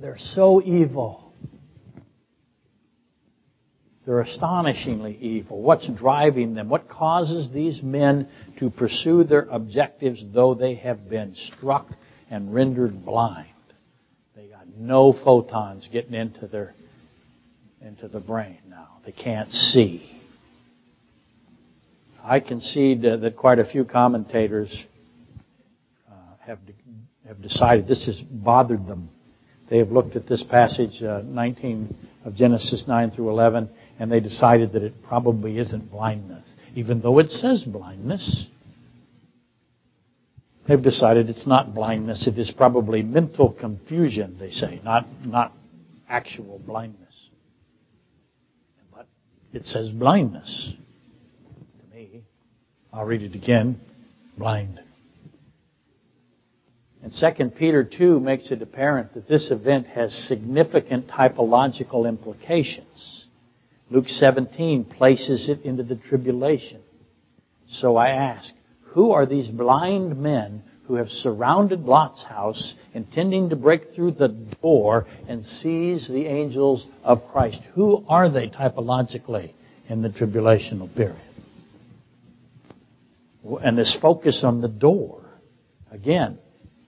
[0.00, 1.32] They're so evil.
[4.06, 5.60] They're astonishingly evil.
[5.60, 6.68] What's driving them?
[6.68, 11.88] What causes these men to pursue their objectives though they have been struck
[12.30, 13.48] and rendered blind?
[14.76, 16.74] No photons getting into their
[17.80, 18.88] into the brain now.
[19.04, 20.10] They can't see.
[22.22, 24.84] I concede that quite a few commentators
[26.10, 26.14] uh,
[26.46, 26.58] have
[27.26, 29.10] have decided this has bothered them.
[29.70, 34.20] They have looked at this passage, uh, 19 of Genesis 9 through 11, and they
[34.20, 38.46] decided that it probably isn't blindness, even though it says blindness.
[40.66, 45.52] They've decided it's not blindness, it is probably mental confusion, they say, not, not
[46.08, 47.28] actual blindness.
[48.92, 49.06] But
[49.52, 50.72] it says blindness.
[51.80, 52.22] To me,
[52.92, 53.78] I'll read it again.
[54.38, 54.80] Blind.
[57.02, 63.26] And 2 Peter 2 makes it apparent that this event has significant typological implications.
[63.90, 66.80] Luke 17 places it into the tribulation.
[67.68, 68.54] So I ask,
[68.94, 74.28] who are these blind men who have surrounded Lot's house, intending to break through the
[74.62, 77.60] door and seize the angels of Christ?
[77.74, 79.52] Who are they typologically
[79.88, 81.20] in the tribulational period?
[83.62, 85.24] And this focus on the door.
[85.90, 86.38] Again,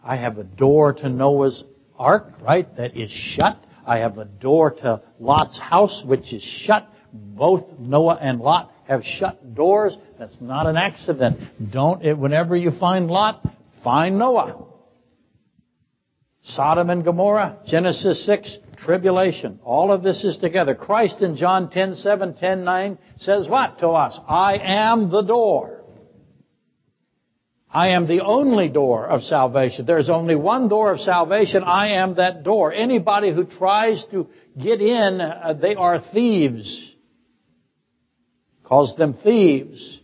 [0.02, 1.64] I have a door to Noah's
[1.98, 3.58] ark, right, that is shut.
[3.84, 6.88] I have a door to Lot's house, which is shut.
[7.12, 9.96] Both Noah and Lot have shut doors.
[10.18, 11.38] That's not an accident.
[11.72, 13.44] Don't, it, whenever you find Lot,
[13.82, 14.64] find Noah.
[16.44, 19.58] Sodom and Gomorrah, Genesis 6, tribulation.
[19.64, 20.76] All of this is together.
[20.76, 24.18] Christ in John 10, 7, 10, 9 says what to us?
[24.28, 25.82] I am the door.
[27.68, 29.86] I am the only door of salvation.
[29.86, 31.64] There's only one door of salvation.
[31.64, 32.72] I am that door.
[32.72, 36.95] Anybody who tries to get in, uh, they are thieves
[38.66, 40.00] calls them thieves.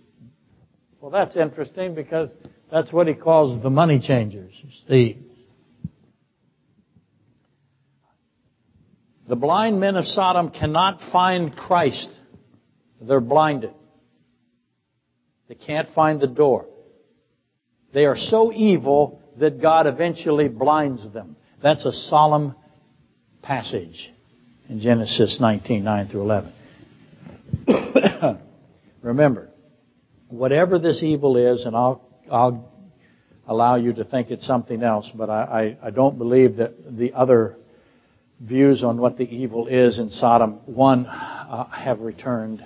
[1.01, 2.31] Well, that's interesting because
[2.71, 4.53] that's what he calls the money changers,
[4.89, 5.19] thieves.
[9.29, 12.09] The blind men of Sodom cannot find Christ.
[13.01, 13.73] They're blinded.
[15.49, 16.67] They can't find the door.
[17.93, 21.37] They are so evil that God eventually blinds them.
[21.63, 22.55] That's a solemn
[23.43, 24.13] passage
[24.69, 26.53] in Genesis 19, 9 through 11.
[29.03, 29.51] Remember,
[30.29, 32.73] whatever this evil is, and I'll, I'll
[33.47, 37.13] allow you to think it's something else, but I, I, I don't believe that the
[37.13, 37.57] other
[38.41, 42.65] views on what the evil is in Sodom, one, uh, have returned.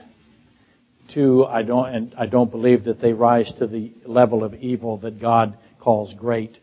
[1.12, 4.98] Two, I don't, and I don't believe that they rise to the level of evil
[4.98, 6.58] that God calls great.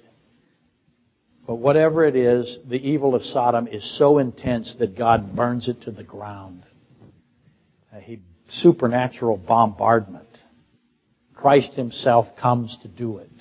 [1.48, 5.82] But whatever it is, the evil of Sodom is so intense that God burns it
[5.84, 6.64] to the ground.
[7.94, 8.20] Uh, he
[8.54, 10.28] supernatural bombardment.
[11.34, 13.32] Christ himself comes to do it.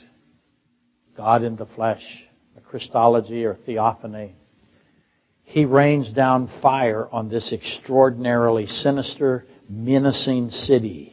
[1.16, 2.02] God in the flesh,
[2.56, 4.34] a Christophany or theophany.
[5.44, 11.12] He rains down fire on this extraordinarily sinister, menacing city.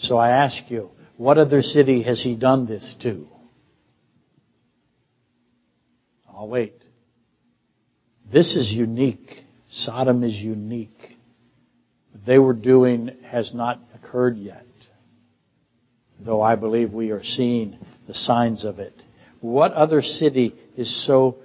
[0.00, 3.28] So I ask you, what other city has he done this to?
[6.28, 6.74] I'll wait.
[8.30, 9.44] This is unique.
[9.70, 11.17] Sodom is unique
[12.28, 14.66] they were doing has not occurred yet,
[16.20, 18.92] though I believe we are seeing the signs of it.
[19.40, 21.36] What other city is so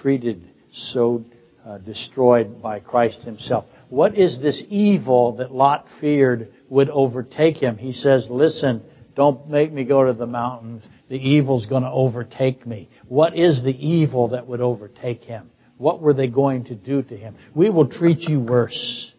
[0.00, 1.24] treated, so
[1.66, 3.64] uh, destroyed by Christ himself?
[3.88, 7.76] What is this evil that Lot feared would overtake him?
[7.76, 8.82] He says, listen,
[9.16, 10.88] don't make me go to the mountains.
[11.08, 12.88] The evil's going to overtake me.
[13.08, 15.50] What is the evil that would overtake him?
[15.76, 17.34] What were they going to do to him?
[17.52, 19.12] We will treat you worse.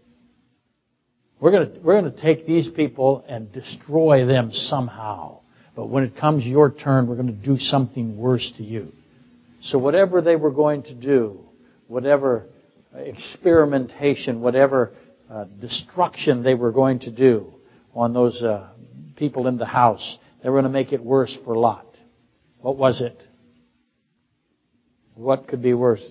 [1.41, 5.39] We're going to, we're going to take these people and destroy them somehow.
[5.75, 8.93] But when it comes your turn, we're going to do something worse to you.
[9.61, 11.39] So whatever they were going to do,
[11.87, 12.45] whatever
[12.93, 14.91] experimentation, whatever
[15.31, 17.51] uh, destruction they were going to do
[17.95, 18.69] on those uh,
[19.15, 21.87] people in the house, they were going to make it worse for Lot.
[22.59, 23.19] What was it?
[25.15, 26.03] What could be worse?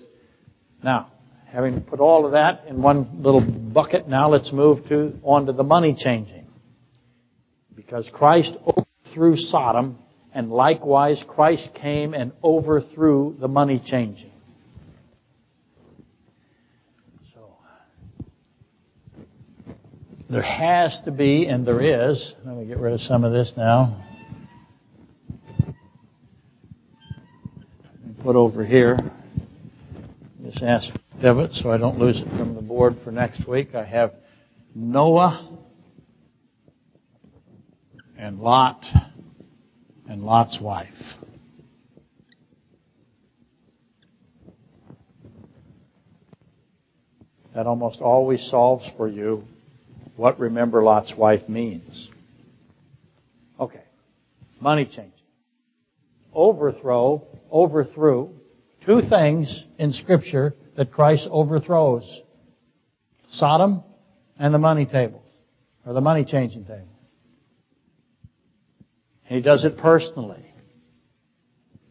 [0.83, 1.11] Now,
[1.51, 5.51] Having put all of that in one little bucket, now let's move to on to
[5.51, 6.47] the money changing.
[7.75, 9.97] Because Christ overthrew Sodom,
[10.33, 14.31] and likewise Christ came and overthrew the money changing.
[17.33, 17.57] So
[20.29, 22.33] There has to be, and there is.
[22.45, 24.07] Let me get rid of some of this now.
[28.23, 28.97] Put over here
[30.39, 30.61] this
[31.21, 33.75] aspect of it so I don't lose it from the board for next week.
[33.75, 34.13] I have
[34.73, 35.49] Noah
[38.17, 38.83] and Lot
[40.09, 40.89] and Lot's wife.
[47.53, 49.43] That almost always solves for you
[50.15, 52.09] what remember Lot's wife means.
[53.59, 53.83] Okay.
[54.59, 55.11] Money changing.
[56.33, 58.29] Overthrow, overthrew
[58.85, 62.21] two things in scripture that Christ overthrows.
[63.29, 63.83] Sodom
[64.37, 65.23] and the money tables,
[65.85, 66.87] or the money changing tables.
[69.29, 70.45] And he does it personally.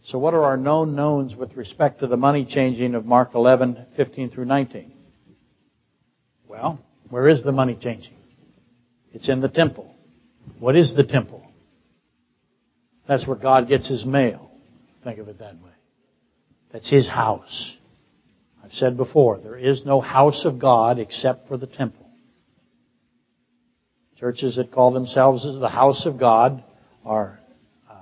[0.04, 3.86] So what are our known knowns with respect to the money changing of Mark 11,
[3.96, 4.92] 15 through 19?
[6.48, 8.16] Well, where is the money changing?
[9.12, 9.94] It's in the temple.
[10.58, 11.46] What is the temple?
[13.06, 14.50] That's where God gets his mail.
[15.04, 15.70] Think of it that way.
[16.72, 17.76] That's his house.
[18.62, 22.06] I've said before, there is no house of God except for the temple.
[24.18, 26.62] Churches that call themselves the house of God
[27.04, 27.40] are
[27.90, 27.94] uh,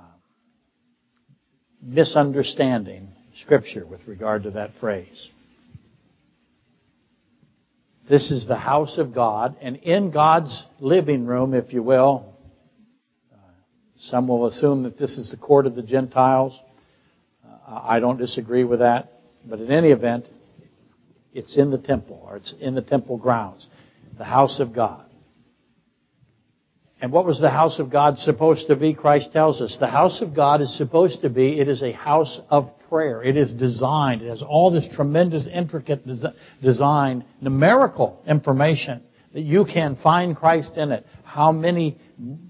[1.81, 3.09] misunderstanding
[3.41, 5.29] Scripture with regard to that phrase.
[8.09, 12.33] This is the house of God, and in God's living room, if you will,
[13.31, 13.37] uh,
[13.99, 16.59] some will assume that this is the court of the Gentiles.
[17.47, 19.13] Uh, I don't disagree with that,
[19.45, 20.25] but in any event,
[21.33, 23.67] it's in the temple, or it's in the temple grounds,
[24.17, 25.05] the house of God.
[27.01, 28.93] And what was the house of God supposed to be?
[28.93, 29.77] Christ tells us.
[29.79, 33.23] The house of God is supposed to be, it is a house of prayer.
[33.23, 36.05] It is designed, it has all this tremendous, intricate
[36.61, 39.03] design, numerical information
[39.33, 41.05] that you can find Christ in it.
[41.23, 41.97] How many,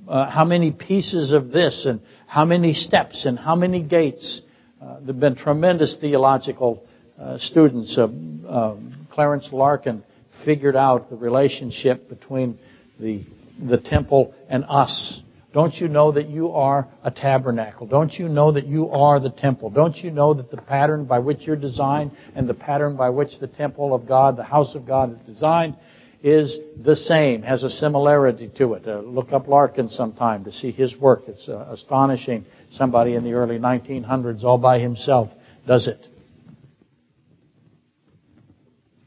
[0.08, 4.42] uh, how many pieces of this and how many steps and how many gates.
[4.82, 6.88] Uh, there have been tremendous theological
[7.38, 7.98] students.
[7.98, 10.04] Um, Clarence Larkin
[10.46, 12.58] figured out the relationship between
[13.00, 13.24] the
[13.68, 15.22] the temple and us.
[15.52, 17.88] Don't you know that you are a tabernacle?
[17.88, 19.72] Don't you know that you are the temple?
[19.72, 23.40] Don't you know that the pattern by which you're designed and the pattern by which
[23.40, 25.76] the temple of God, the house of God is designed
[26.22, 28.88] is the same, has a similarity to it.
[28.88, 31.24] Uh, look up Larkin sometime to see his work.
[31.28, 32.46] It's uh, astonishing.
[32.74, 35.30] Somebody in the early 1900s all by himself
[35.66, 36.06] does it.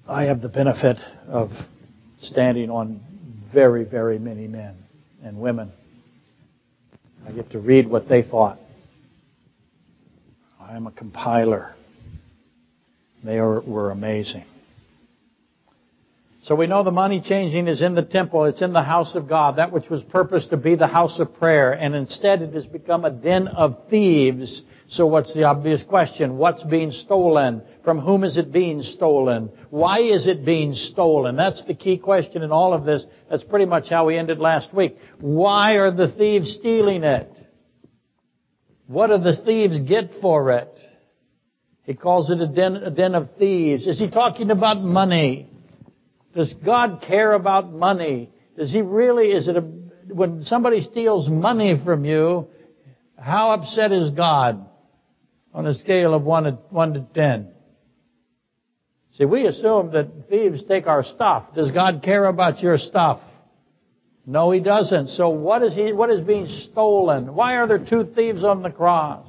[0.09, 0.99] I have the benefit
[1.29, 1.53] of
[2.23, 3.01] standing on
[3.53, 4.77] very, very many men
[5.23, 5.71] and women.
[7.27, 8.59] I get to read what they thought.
[10.61, 11.75] I am a compiler.
[13.23, 14.45] They are, were amazing.
[16.45, 18.47] So we know the money changing is in the temple.
[18.47, 21.39] It's in the house of God, that which was purposed to be the house of
[21.39, 21.71] prayer.
[21.71, 24.63] And instead it has become a den of thieves
[24.93, 26.37] so what's the obvious question?
[26.37, 27.63] What's being stolen?
[27.83, 29.51] From whom is it being stolen?
[29.71, 31.35] Why is it being stolen?
[31.35, 33.03] That's the key question in all of this.
[33.31, 34.99] That's pretty much how we ended last week.
[35.19, 37.31] Why are the thieves stealing it?
[38.87, 40.79] What do the thieves get for it?
[41.85, 43.87] He calls it a den, a den of thieves.
[43.87, 45.49] Is he talking about money?
[46.37, 48.31] Does God care about money?
[48.59, 52.49] Does he really, is it a, when somebody steals money from you,
[53.19, 54.69] how upset is God?
[55.55, 57.49] On a scale of 1 to, 1 to 10.
[59.19, 61.55] See, we assume that thieves take our stuff.
[61.55, 63.21] Does God care about your stuff?
[64.25, 65.09] No, He doesn't.
[65.09, 67.35] So what is He, what is being stolen?
[67.35, 69.27] Why are there two thieves on the cross?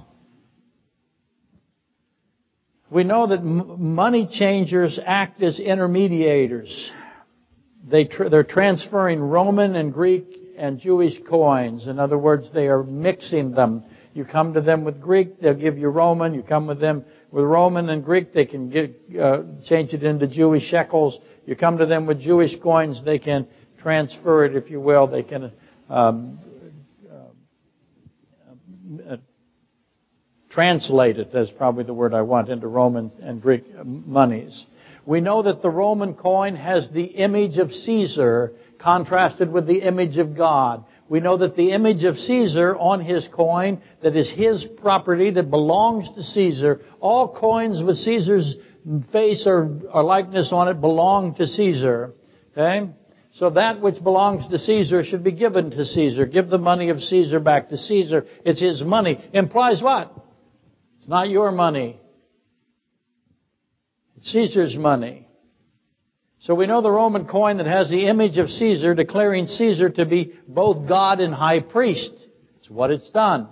[2.89, 6.91] We know that money changers act as intermediators.
[7.89, 11.87] They tr- they're transferring Roman and Greek and Jewish coins.
[11.87, 13.83] In other words, they are mixing them
[14.13, 16.33] you come to them with Greek, they'll give you Roman.
[16.33, 18.71] You come with them with Roman and Greek, they can
[19.19, 21.17] uh, change it into Jewish shekels.
[21.45, 23.47] You come to them with Jewish coins, they can
[23.81, 25.07] transfer it, if you will.
[25.07, 25.51] They can
[25.89, 26.39] um,
[29.09, 29.17] uh,
[30.51, 34.65] translate it, that's probably the word I want, into Roman and Greek monies.
[35.05, 40.17] We know that the Roman coin has the image of Caesar contrasted with the image
[40.17, 40.85] of God.
[41.09, 45.49] We know that the image of Caesar on his coin, that is his property, that
[45.49, 48.55] belongs to Caesar, all coins with Caesar's
[49.11, 52.13] face or, or likeness on it belong to Caesar.
[52.51, 52.89] Okay?
[53.35, 56.25] So that which belongs to Caesar should be given to Caesar.
[56.25, 58.27] Give the money of Caesar back to Caesar.
[58.45, 59.19] It's his money.
[59.33, 60.13] Implies what?
[60.99, 61.99] It's not your money.
[64.17, 65.27] It's Caesar's money.
[66.43, 70.05] So we know the Roman coin that has the image of Caesar declaring Caesar to
[70.05, 72.11] be both God and high priest.
[72.59, 73.47] It's what it's done.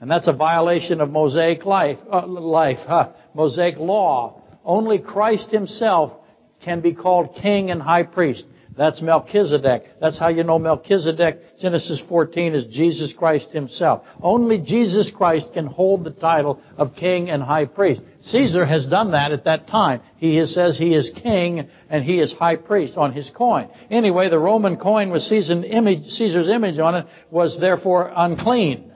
[0.00, 3.10] And that's a violation of Mosaic life, uh, life, huh?
[3.34, 4.42] Mosaic law.
[4.64, 6.12] Only Christ himself
[6.60, 8.44] can be called king and high priest.
[8.76, 10.00] That's Melchizedek.
[10.00, 14.04] That's how you know Melchizedek, Genesis 14, is Jesus Christ himself.
[14.20, 18.02] Only Jesus Christ can hold the title of king and high priest.
[18.30, 20.00] Caesar has done that at that time.
[20.16, 23.70] He says he is king and he is high priest on his coin.
[23.90, 28.92] Anyway, the Roman coin with Caesar's image, on it was therefore unclean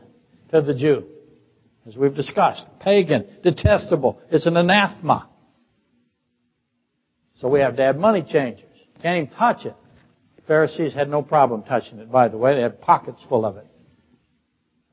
[0.50, 1.04] to the Jew.
[1.86, 2.64] As we've discussed.
[2.80, 4.20] Pagan, detestable.
[4.30, 5.28] It's an anathema.
[7.34, 8.70] So we have to have money changers.
[9.02, 9.74] Can't even touch it.
[10.36, 12.54] The Pharisees had no problem touching it, by the way.
[12.54, 13.66] They had pockets full of it.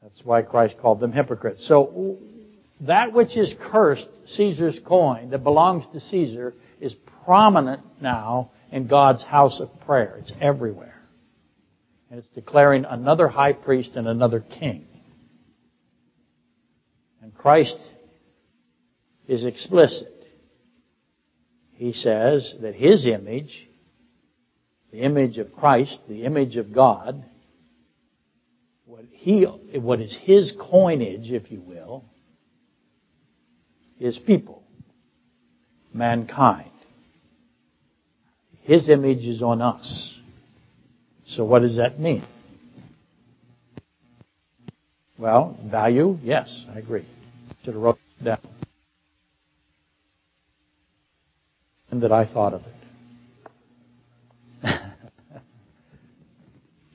[0.02, 1.68] That's why Christ called them hypocrites.
[1.68, 2.18] So
[2.82, 9.24] that which is cursed, Caesar's coin, that belongs to Caesar, is prominent now in God's
[9.24, 10.18] house of prayer.
[10.20, 10.96] It's everywhere.
[12.10, 14.88] And it's declaring another high priest and another king.
[17.22, 17.78] And Christ
[19.28, 20.14] is explicit.
[21.74, 23.70] He says that his image
[24.92, 27.24] the image of Christ, the image of God,
[28.86, 32.06] what he, what is his coinage, if you will,
[34.00, 34.64] is people,
[35.93, 36.72] mankind.
[38.64, 40.16] His image is on us.
[41.28, 42.26] So what does that mean?
[45.18, 47.06] Well, value, yes, I agree.
[47.64, 48.39] Should have wrote it down.
[51.91, 52.76] And that I thought of it.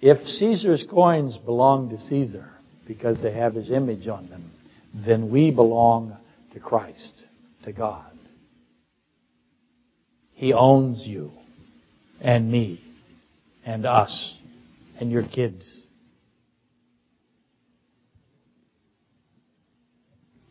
[0.00, 2.50] If Caesar's coins belong to Caesar
[2.86, 4.50] because they have his image on them,
[4.94, 6.14] then we belong
[6.54, 7.12] to Christ,
[7.64, 8.10] to God.
[10.32, 11.32] He owns you
[12.20, 12.80] and me
[13.66, 14.34] and us
[14.98, 15.86] and your kids.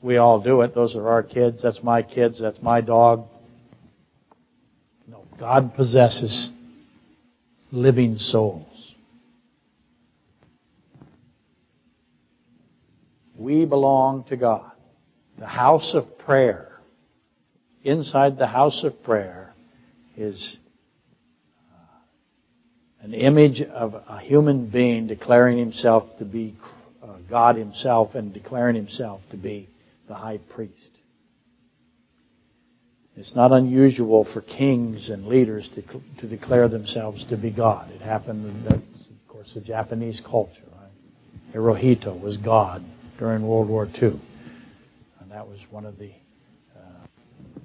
[0.02, 0.76] We all do it.
[0.76, 1.62] Those are our kids.
[1.64, 2.40] That's my kids.
[2.40, 3.26] That's my dog.
[5.08, 6.52] No, God possesses
[7.72, 8.68] living souls.
[13.38, 14.73] We belong to God.
[15.38, 16.80] The house of prayer,
[17.84, 19.54] inside the house of prayer,
[20.16, 20.58] is
[21.74, 26.56] uh, an image of a human being declaring himself to be
[27.04, 29.70] uh, God himself and declaring himself to be
[30.08, 30.92] the high priest.
[33.16, 35.82] It's not unusual for kings and leaders to,
[36.22, 37.92] to declare themselves to be God.
[37.92, 40.64] It happened in, the, of course, the Japanese culture.
[40.72, 41.56] Right?
[41.56, 42.84] Hirohito was God
[43.20, 44.20] during World War II.
[45.34, 46.12] That was one of the
[46.78, 47.08] uh,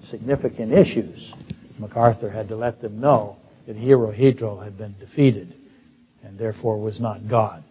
[0.09, 1.35] significant issues.
[1.79, 5.55] MacArthur had to let them know that Hirohito had been defeated
[6.25, 7.63] and therefore was not God.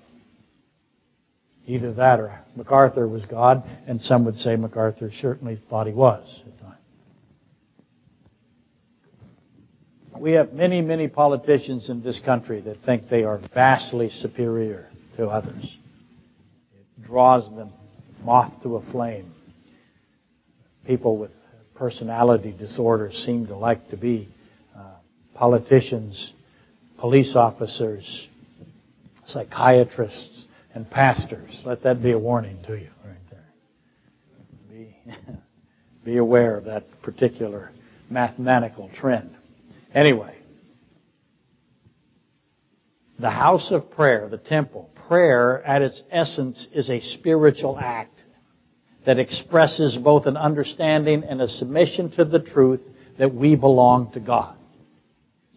[1.66, 6.42] Either that or MacArthur was God, and some would say MacArthur certainly thought he was
[6.46, 6.78] at the time.
[10.22, 15.28] We have many, many politicians in this country that think they are vastly superior to
[15.28, 15.76] others
[16.80, 17.74] It draws them
[18.24, 19.34] moth to a flame.
[20.88, 21.32] People with
[21.76, 24.30] personality disorders seem to like to be
[24.76, 24.96] uh,
[25.36, 26.34] politicians,
[26.98, 28.28] police officers,
[29.28, 31.62] psychiatrists, and pastors.
[31.66, 33.50] Let that be a warning to you right there.
[34.72, 34.96] Be,
[36.06, 37.72] be aware of that particular
[38.10, 39.36] mathematical trend.
[39.94, 40.36] Anyway,
[43.20, 48.17] the house of prayer, the temple, prayer at its essence is a spiritual act
[49.08, 52.82] that expresses both an understanding and a submission to the truth
[53.18, 54.58] that we belong to God.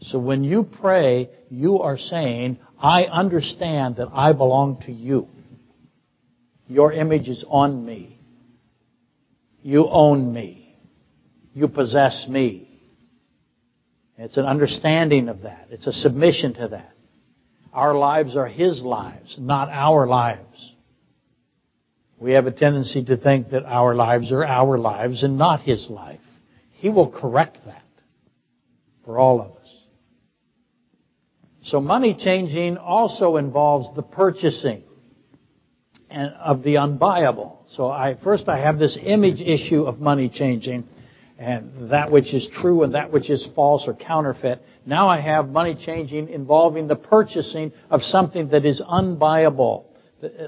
[0.02, 5.26] So when you pray, you are saying, I understand that I belong to you.
[6.68, 8.20] Your image is on me.
[9.62, 10.78] You own me.
[11.52, 12.70] You possess me.
[14.16, 15.66] It's an understanding of that.
[15.70, 16.92] It's a submission to that.
[17.72, 20.69] Our lives are His lives, not our lives.
[22.20, 25.88] We have a tendency to think that our lives are our lives and not His
[25.88, 26.20] life.
[26.72, 27.82] He will correct that
[29.04, 29.56] for all of us.
[31.62, 34.82] So money changing also involves the purchasing
[36.10, 37.58] of the unbuyable.
[37.70, 40.84] So I, first I have this image issue of money changing
[41.38, 44.62] and that which is true and that which is false or counterfeit.
[44.84, 49.84] Now I have money changing involving the purchasing of something that is unbuyable,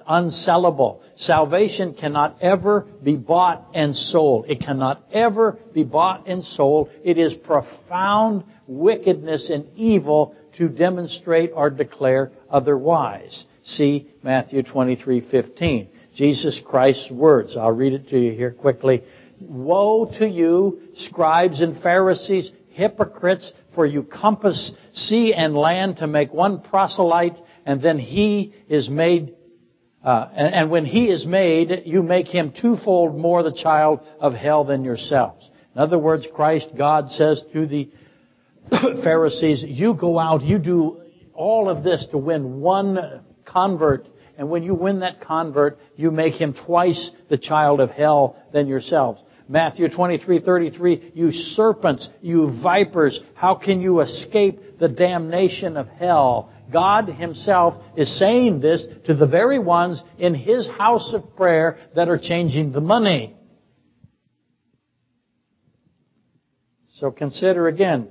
[0.09, 1.01] unsellable.
[1.17, 4.47] Salvation cannot ever be bought and sold.
[4.49, 6.91] It cannot ever be bought and sold.
[7.05, 13.45] It is profound wickedness and evil to demonstrate or declare otherwise.
[13.65, 15.89] See Matthew 23:15.
[16.15, 17.57] Jesus Christ's words.
[17.57, 19.03] I'll read it to you here quickly.
[19.41, 26.33] Woe to you, scribes and Pharisees, hypocrites, for you compass sea and land to make
[26.33, 29.35] one proselyte, and then he is made
[30.05, 34.35] uh, and, and, when he is made, you make him twofold more the child of
[34.35, 35.49] hell than yourselves.
[35.75, 37.89] In other words, Christ, God says to the
[39.05, 41.03] Pharisees, you go out, you do
[41.35, 46.35] all of this to win one convert, and when you win that convert, you make
[46.35, 49.21] him twice the child of hell than yourselves.
[49.49, 56.52] Matthew 23:33, you serpents, you vipers, how can you escape the damnation of hell?
[56.73, 62.09] God himself is saying this to the very ones in his house of prayer that
[62.09, 63.37] are changing the money.
[66.95, 68.09] So consider again,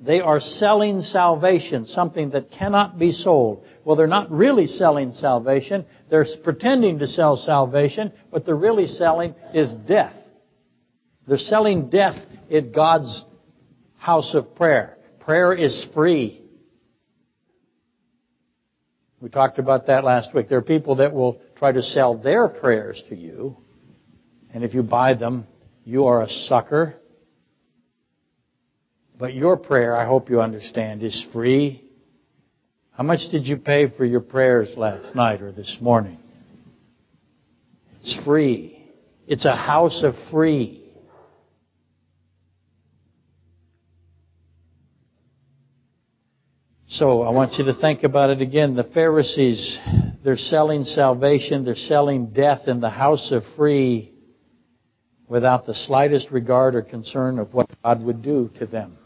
[0.00, 3.64] they are selling salvation, something that cannot be sold.
[3.84, 5.86] Well, they're not really selling salvation.
[6.10, 8.12] They're pretending to sell salvation.
[8.30, 10.16] What they're really selling is death.
[11.28, 12.18] They're selling death
[12.50, 13.24] in God's
[13.96, 14.98] house of prayer.
[15.20, 16.41] Prayer is free.
[19.22, 20.48] We talked about that last week.
[20.48, 23.56] There are people that will try to sell their prayers to you.
[24.52, 25.46] And if you buy them,
[25.84, 26.96] you are a sucker.
[29.16, 31.88] But your prayer, I hope you understand, is free.
[32.90, 36.18] How much did you pay for your prayers last night or this morning?
[38.00, 38.84] It's free.
[39.28, 40.81] It's a house of free.
[46.96, 48.74] So I want you to think about it again.
[48.74, 49.78] The Pharisees,
[50.22, 54.12] they're selling salvation, they're selling death in the house of free
[55.26, 58.98] without the slightest regard or concern of what God would do to them.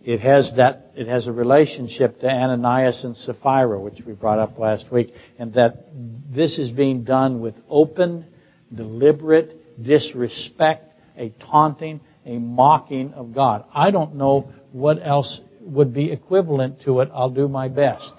[0.00, 4.60] It has that, it has a relationship to Ananias and Sapphira, which we brought up
[4.60, 5.86] last week, and that
[6.32, 8.26] this is being done with open,
[8.72, 10.84] deliberate disrespect,
[11.18, 13.64] a taunting, a mocking of God.
[13.74, 15.40] I don't know what else
[15.70, 18.12] would be equivalent to it, I'll do my best.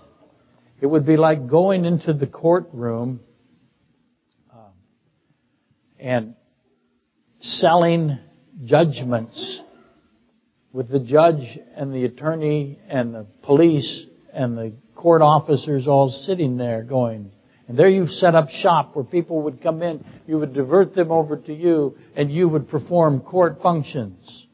[0.80, 3.20] It would be like going into the courtroom
[4.52, 4.72] um,
[6.00, 6.36] and
[7.40, 8.18] selling
[8.64, 9.62] judgments
[10.74, 16.58] with the judge and the attorney and the police and the court officers all sitting
[16.58, 17.32] there going,
[17.68, 21.12] and there you've set up shop where people would come in, you would divert them
[21.12, 24.46] over to you, and you would perform court functions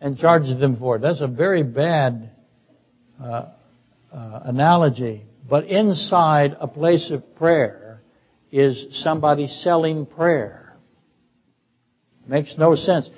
[0.00, 1.02] and charge them for it.
[1.02, 2.30] That's a very bad
[3.22, 3.46] uh,
[4.12, 5.24] uh, analogy.
[5.48, 8.02] But inside a place of prayer
[8.52, 10.76] is somebody selling prayer.
[12.26, 13.08] Makes no sense.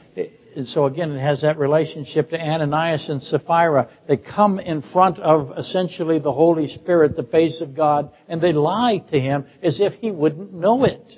[0.56, 3.88] And so again, it has that relationship to Ananias and Sapphira.
[4.08, 8.52] They come in front of essentially the Holy Spirit, the face of God, and they
[8.52, 11.12] lie to him as if he wouldn't know it.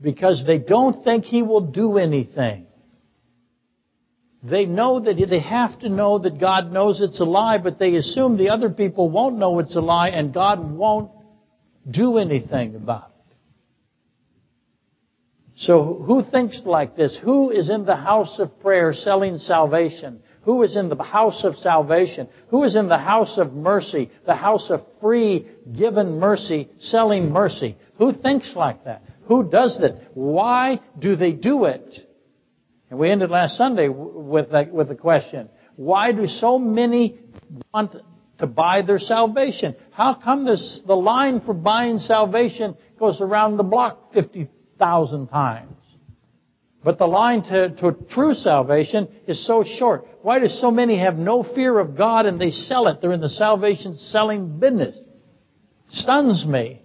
[0.00, 2.66] Because they don't think he will do anything.
[4.42, 7.94] They know that they have to know that God knows it's a lie, but they
[7.94, 11.12] assume the other people won't know it's a lie and God won't
[11.88, 13.36] do anything about it.
[15.54, 17.16] So who thinks like this?
[17.22, 20.20] Who is in the house of prayer selling salvation?
[20.42, 22.28] Who is in the house of salvation?
[22.48, 27.76] Who is in the house of mercy, the house of free given mercy, selling mercy?
[27.98, 29.02] Who thinks like that?
[29.26, 30.10] Who does that?
[30.14, 32.08] Why do they do it?
[32.92, 37.18] And we ended last Sunday with the, with the question, why do so many
[37.72, 37.96] want
[38.36, 39.74] to buy their salvation?
[39.92, 45.74] How come this, the line for buying salvation goes around the block 50,000 times?
[46.84, 50.06] But the line to, to true salvation is so short.
[50.20, 53.00] Why do so many have no fear of God and they sell it?
[53.00, 54.98] They're in the salvation selling business.
[55.88, 56.81] Stuns me.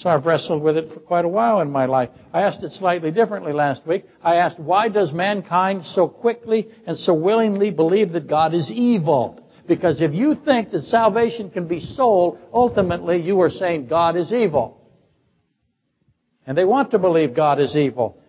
[0.00, 2.08] So I've wrestled with it for quite a while in my life.
[2.32, 4.06] I asked it slightly differently last week.
[4.22, 9.46] I asked, why does mankind so quickly and so willingly believe that God is evil?
[9.68, 14.32] Because if you think that salvation can be sold, ultimately you are saying God is
[14.32, 14.80] evil.
[16.46, 18.22] And they want to believe God is evil.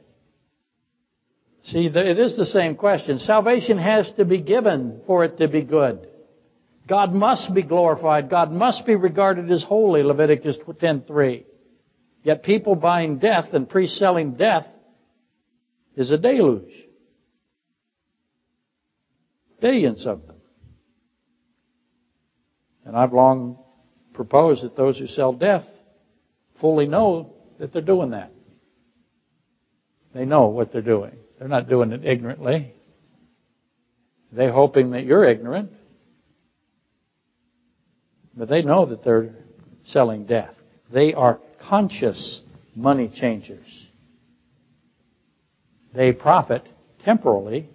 [1.63, 3.17] See, it is the same question.
[3.17, 6.05] Salvation has to be given for it to be good.
[6.85, 8.29] God must be glorified.
[8.29, 11.45] God must be regarded as holy, Leviticus 10.3.
[12.23, 14.67] Yet people buying death and pre-selling death
[15.95, 16.71] is a deluge.
[19.59, 20.37] Billions of them.
[22.85, 23.59] And I've long
[24.13, 25.65] proposed that those who sell death
[26.59, 28.31] fully know that they're doing that.
[30.13, 31.17] They know what they're doing.
[31.39, 32.73] They're not doing it ignorantly.
[34.31, 35.71] They're hoping that you're ignorant.
[38.35, 39.35] But they know that they're
[39.85, 40.53] selling death.
[40.91, 42.41] They are conscious
[42.75, 43.87] money changers.
[45.93, 46.67] They profit
[47.03, 47.69] temporally,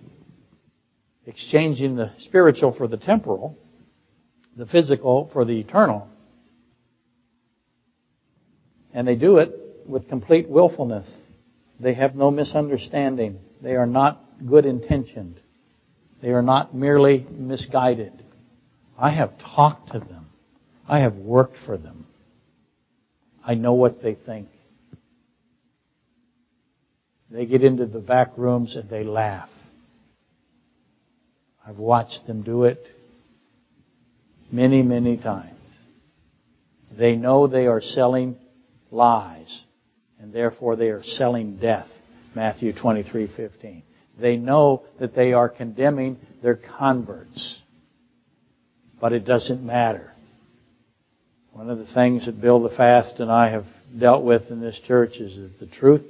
[1.26, 3.58] exchanging the spiritual for the temporal,
[4.56, 6.08] the physical for the eternal.
[8.94, 9.52] And they do it
[9.86, 11.10] with complete willfulness.
[11.78, 13.38] They have no misunderstanding.
[13.60, 15.40] They are not good intentioned.
[16.22, 18.24] They are not merely misguided.
[18.98, 20.26] I have talked to them.
[20.88, 22.05] I have worked for them.
[23.46, 24.48] I know what they think.
[27.30, 29.48] They get into the back rooms and they laugh.
[31.66, 32.84] I've watched them do it
[34.50, 35.52] many, many times.
[36.96, 38.36] They know they are selling
[38.90, 39.64] lies
[40.20, 41.88] and therefore they are selling death.
[42.34, 43.82] Matthew 23:15.
[44.18, 47.60] They know that they are condemning their converts.
[49.00, 50.12] But it doesn't matter.
[51.56, 53.64] One of the things that Bill the Fast and I have
[53.98, 56.02] dealt with in this church is that the truth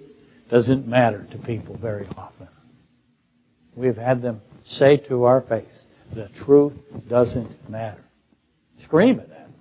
[0.51, 2.49] doesn't matter to people very often.
[3.77, 6.73] We've had them say to our face, the truth
[7.09, 8.03] doesn't matter.
[8.83, 9.53] Scream at them.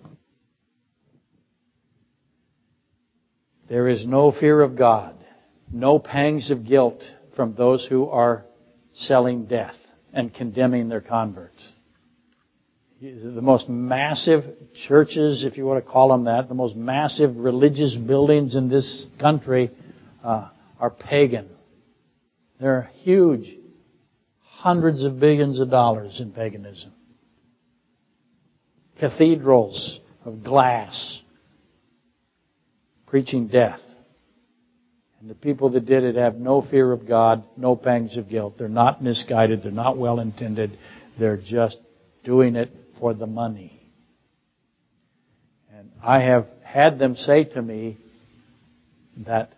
[3.70, 5.14] There is no fear of God,
[5.72, 7.04] no pangs of guilt
[7.36, 8.44] from those who are
[8.96, 9.78] selling death
[10.12, 11.74] and condemning their converts.
[13.02, 14.46] The most massive
[14.88, 19.06] churches, if you want to call them that, the most massive religious buildings in this
[19.20, 19.70] country
[20.24, 21.50] uh, are pagan.
[22.60, 23.54] They're huge.
[24.40, 26.94] Hundreds of billions of dollars in paganism.
[28.98, 31.22] Cathedrals of glass
[33.08, 33.82] preaching death.
[35.20, 38.58] And the people that did it have no fear of God, no pangs of guilt.
[38.58, 39.64] They're not misguided.
[39.64, 40.78] They're not well intended.
[41.20, 41.78] They're just
[42.24, 43.82] doing it for the money.
[45.76, 47.98] And I have had them say to me
[49.26, 49.52] that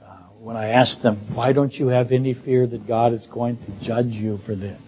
[0.00, 0.04] uh,
[0.38, 3.86] when I ask them, why don't you have any fear that God is going to
[3.86, 4.80] judge you for this?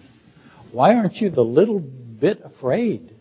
[0.71, 3.13] Why aren't you the little bit afraid?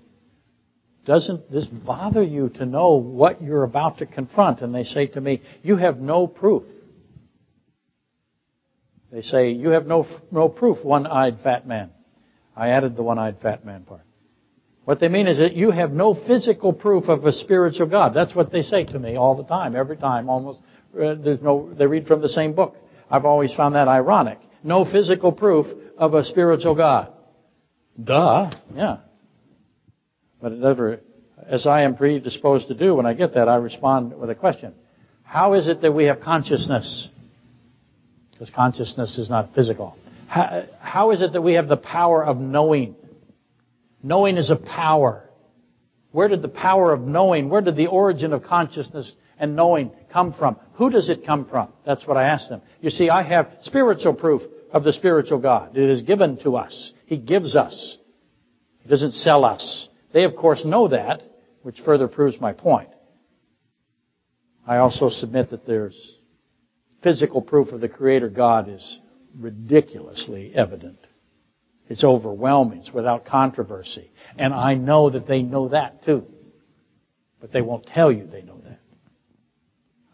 [1.04, 4.60] Doesn't this bother you to know what you're about to confront?
[4.60, 6.62] And they say to me, you have no proof.
[9.10, 11.90] They say, you have no, no proof, one-eyed fat man.
[12.56, 14.02] I added the one-eyed fat man part.
[14.84, 18.14] What they mean is that you have no physical proof of a spiritual God.
[18.14, 20.58] That's what they say to me all the time, every time, almost
[20.94, 22.76] uh, there's no, they read from the same book.
[23.10, 24.38] I've always found that ironic.
[24.62, 27.12] No physical proof of a spiritual God.
[28.02, 28.50] Duh.
[28.74, 28.98] Yeah.
[30.40, 31.00] But it never,
[31.46, 34.74] as I am predisposed to do when I get that, I respond with a question.
[35.22, 37.08] How is it that we have consciousness?
[38.32, 39.96] Because consciousness is not physical.
[40.32, 42.96] How, how is it that we have the power of knowing?
[44.02, 45.28] Knowing is a power.
[46.10, 50.32] Where did the power of knowing, where did the origin of consciousness and knowing come
[50.32, 50.56] from?
[50.76, 51.74] Who does it come from?
[51.84, 52.62] That's what I asked them.
[52.80, 54.40] You see, I have spiritual proof
[54.72, 55.76] of the spiritual God.
[55.76, 56.92] It is given to us.
[57.04, 57.98] He gives us.
[58.78, 59.86] He doesn't sell us.
[60.14, 61.20] They, of course, know that,
[61.60, 62.88] which further proves my point.
[64.66, 66.16] I also submit that there's
[67.02, 68.98] physical proof of the Creator God is
[69.38, 70.98] ridiculously evident.
[71.88, 72.80] It's overwhelming.
[72.80, 74.10] It's without controversy.
[74.38, 76.24] And I know that they know that too.
[77.40, 78.78] But they won't tell you they know that.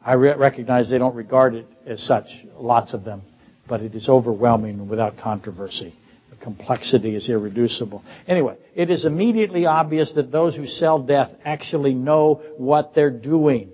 [0.04, 3.22] I re- recognize they don't regard it as such, lots of them,
[3.68, 5.94] but it is overwhelming and without controversy.
[6.30, 8.02] The complexity is irreducible.
[8.26, 13.70] Anyway, it is immediately obvious that those who sell death actually know what they're doing.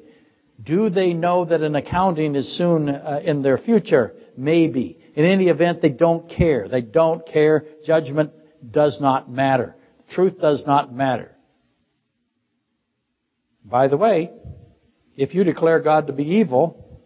[0.62, 4.12] Do they know that an accounting is soon uh, in their future?
[4.36, 4.98] Maybe.
[5.14, 6.68] In any event, they don't care.
[6.68, 7.64] They don't care.
[7.84, 8.32] Judgment
[8.68, 9.76] does not matter.
[10.10, 11.34] Truth does not matter.
[13.64, 14.30] By the way,
[15.16, 17.00] if you declare God to be evil,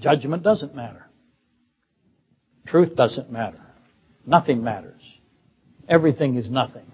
[0.00, 1.06] judgment doesn't matter.
[2.66, 3.60] Truth doesn't matter.
[4.24, 5.00] Nothing matters.
[5.88, 6.86] Everything is nothing.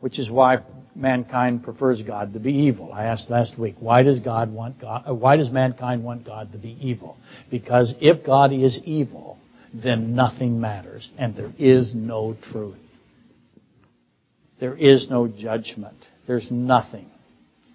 [0.00, 0.58] Which is why
[0.94, 2.92] mankind prefers God to be evil.
[2.92, 6.52] I asked last week, why does God want God, uh, why does mankind want God
[6.52, 7.16] to be evil?
[7.50, 9.38] Because if God is evil,
[9.72, 12.76] then nothing matters and there is no truth.
[14.60, 15.98] There is no judgment.
[16.26, 17.10] There's nothing.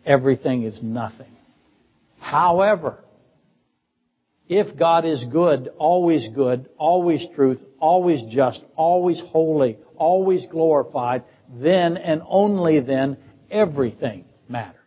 [0.05, 1.31] Everything is nothing.
[2.19, 2.97] However,
[4.49, 11.97] if God is good, always good, always truth, always just, always holy, always glorified, then
[11.97, 13.17] and only then
[13.49, 14.82] everything matters.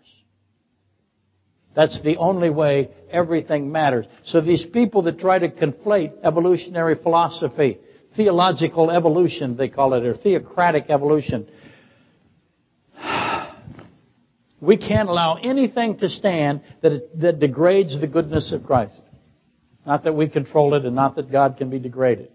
[1.76, 4.06] That's the only way everything matters.
[4.24, 7.78] So these people that try to conflate evolutionary philosophy,
[8.16, 11.46] theological evolution, they call it, or theocratic evolution,
[14.58, 19.02] we can't allow anything to stand that, that degrades the goodness of Christ.
[19.86, 22.30] Not that we control it and not that God can be degraded.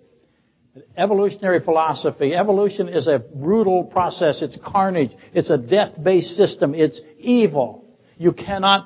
[0.95, 2.35] Evolutionary philosophy.
[2.35, 4.43] Evolution is a brutal process.
[4.43, 5.11] It's carnage.
[5.33, 6.75] It's a death-based system.
[6.75, 7.83] It's evil.
[8.17, 8.85] You cannot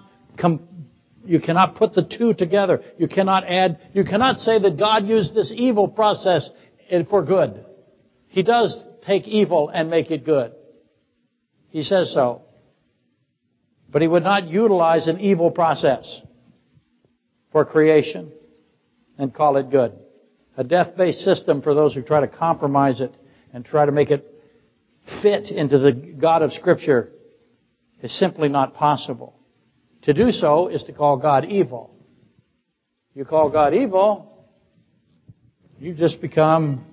[1.25, 2.83] you cannot put the two together.
[2.97, 6.49] You cannot add, you cannot say that God used this evil process
[7.09, 7.65] for good.
[8.27, 10.51] He does take evil and make it good.
[11.69, 12.43] He says so.
[13.89, 16.21] But he would not utilize an evil process
[17.51, 18.31] for creation
[19.17, 19.93] and call it good.
[20.57, 23.13] A death-based system for those who try to compromise it
[23.53, 24.29] and try to make it
[25.21, 27.11] fit into the God of Scripture
[28.01, 29.39] is simply not possible.
[30.05, 31.91] To do so is to call God evil.
[33.15, 34.47] You call God evil,
[35.79, 36.85] you just become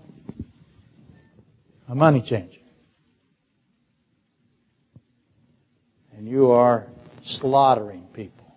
[1.88, 2.58] a money changer.
[6.16, 6.86] And you are
[7.22, 8.54] slaughtering people.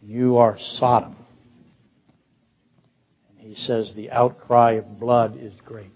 [0.00, 1.16] You are Sodom.
[3.38, 5.95] And he says the outcry of blood is great.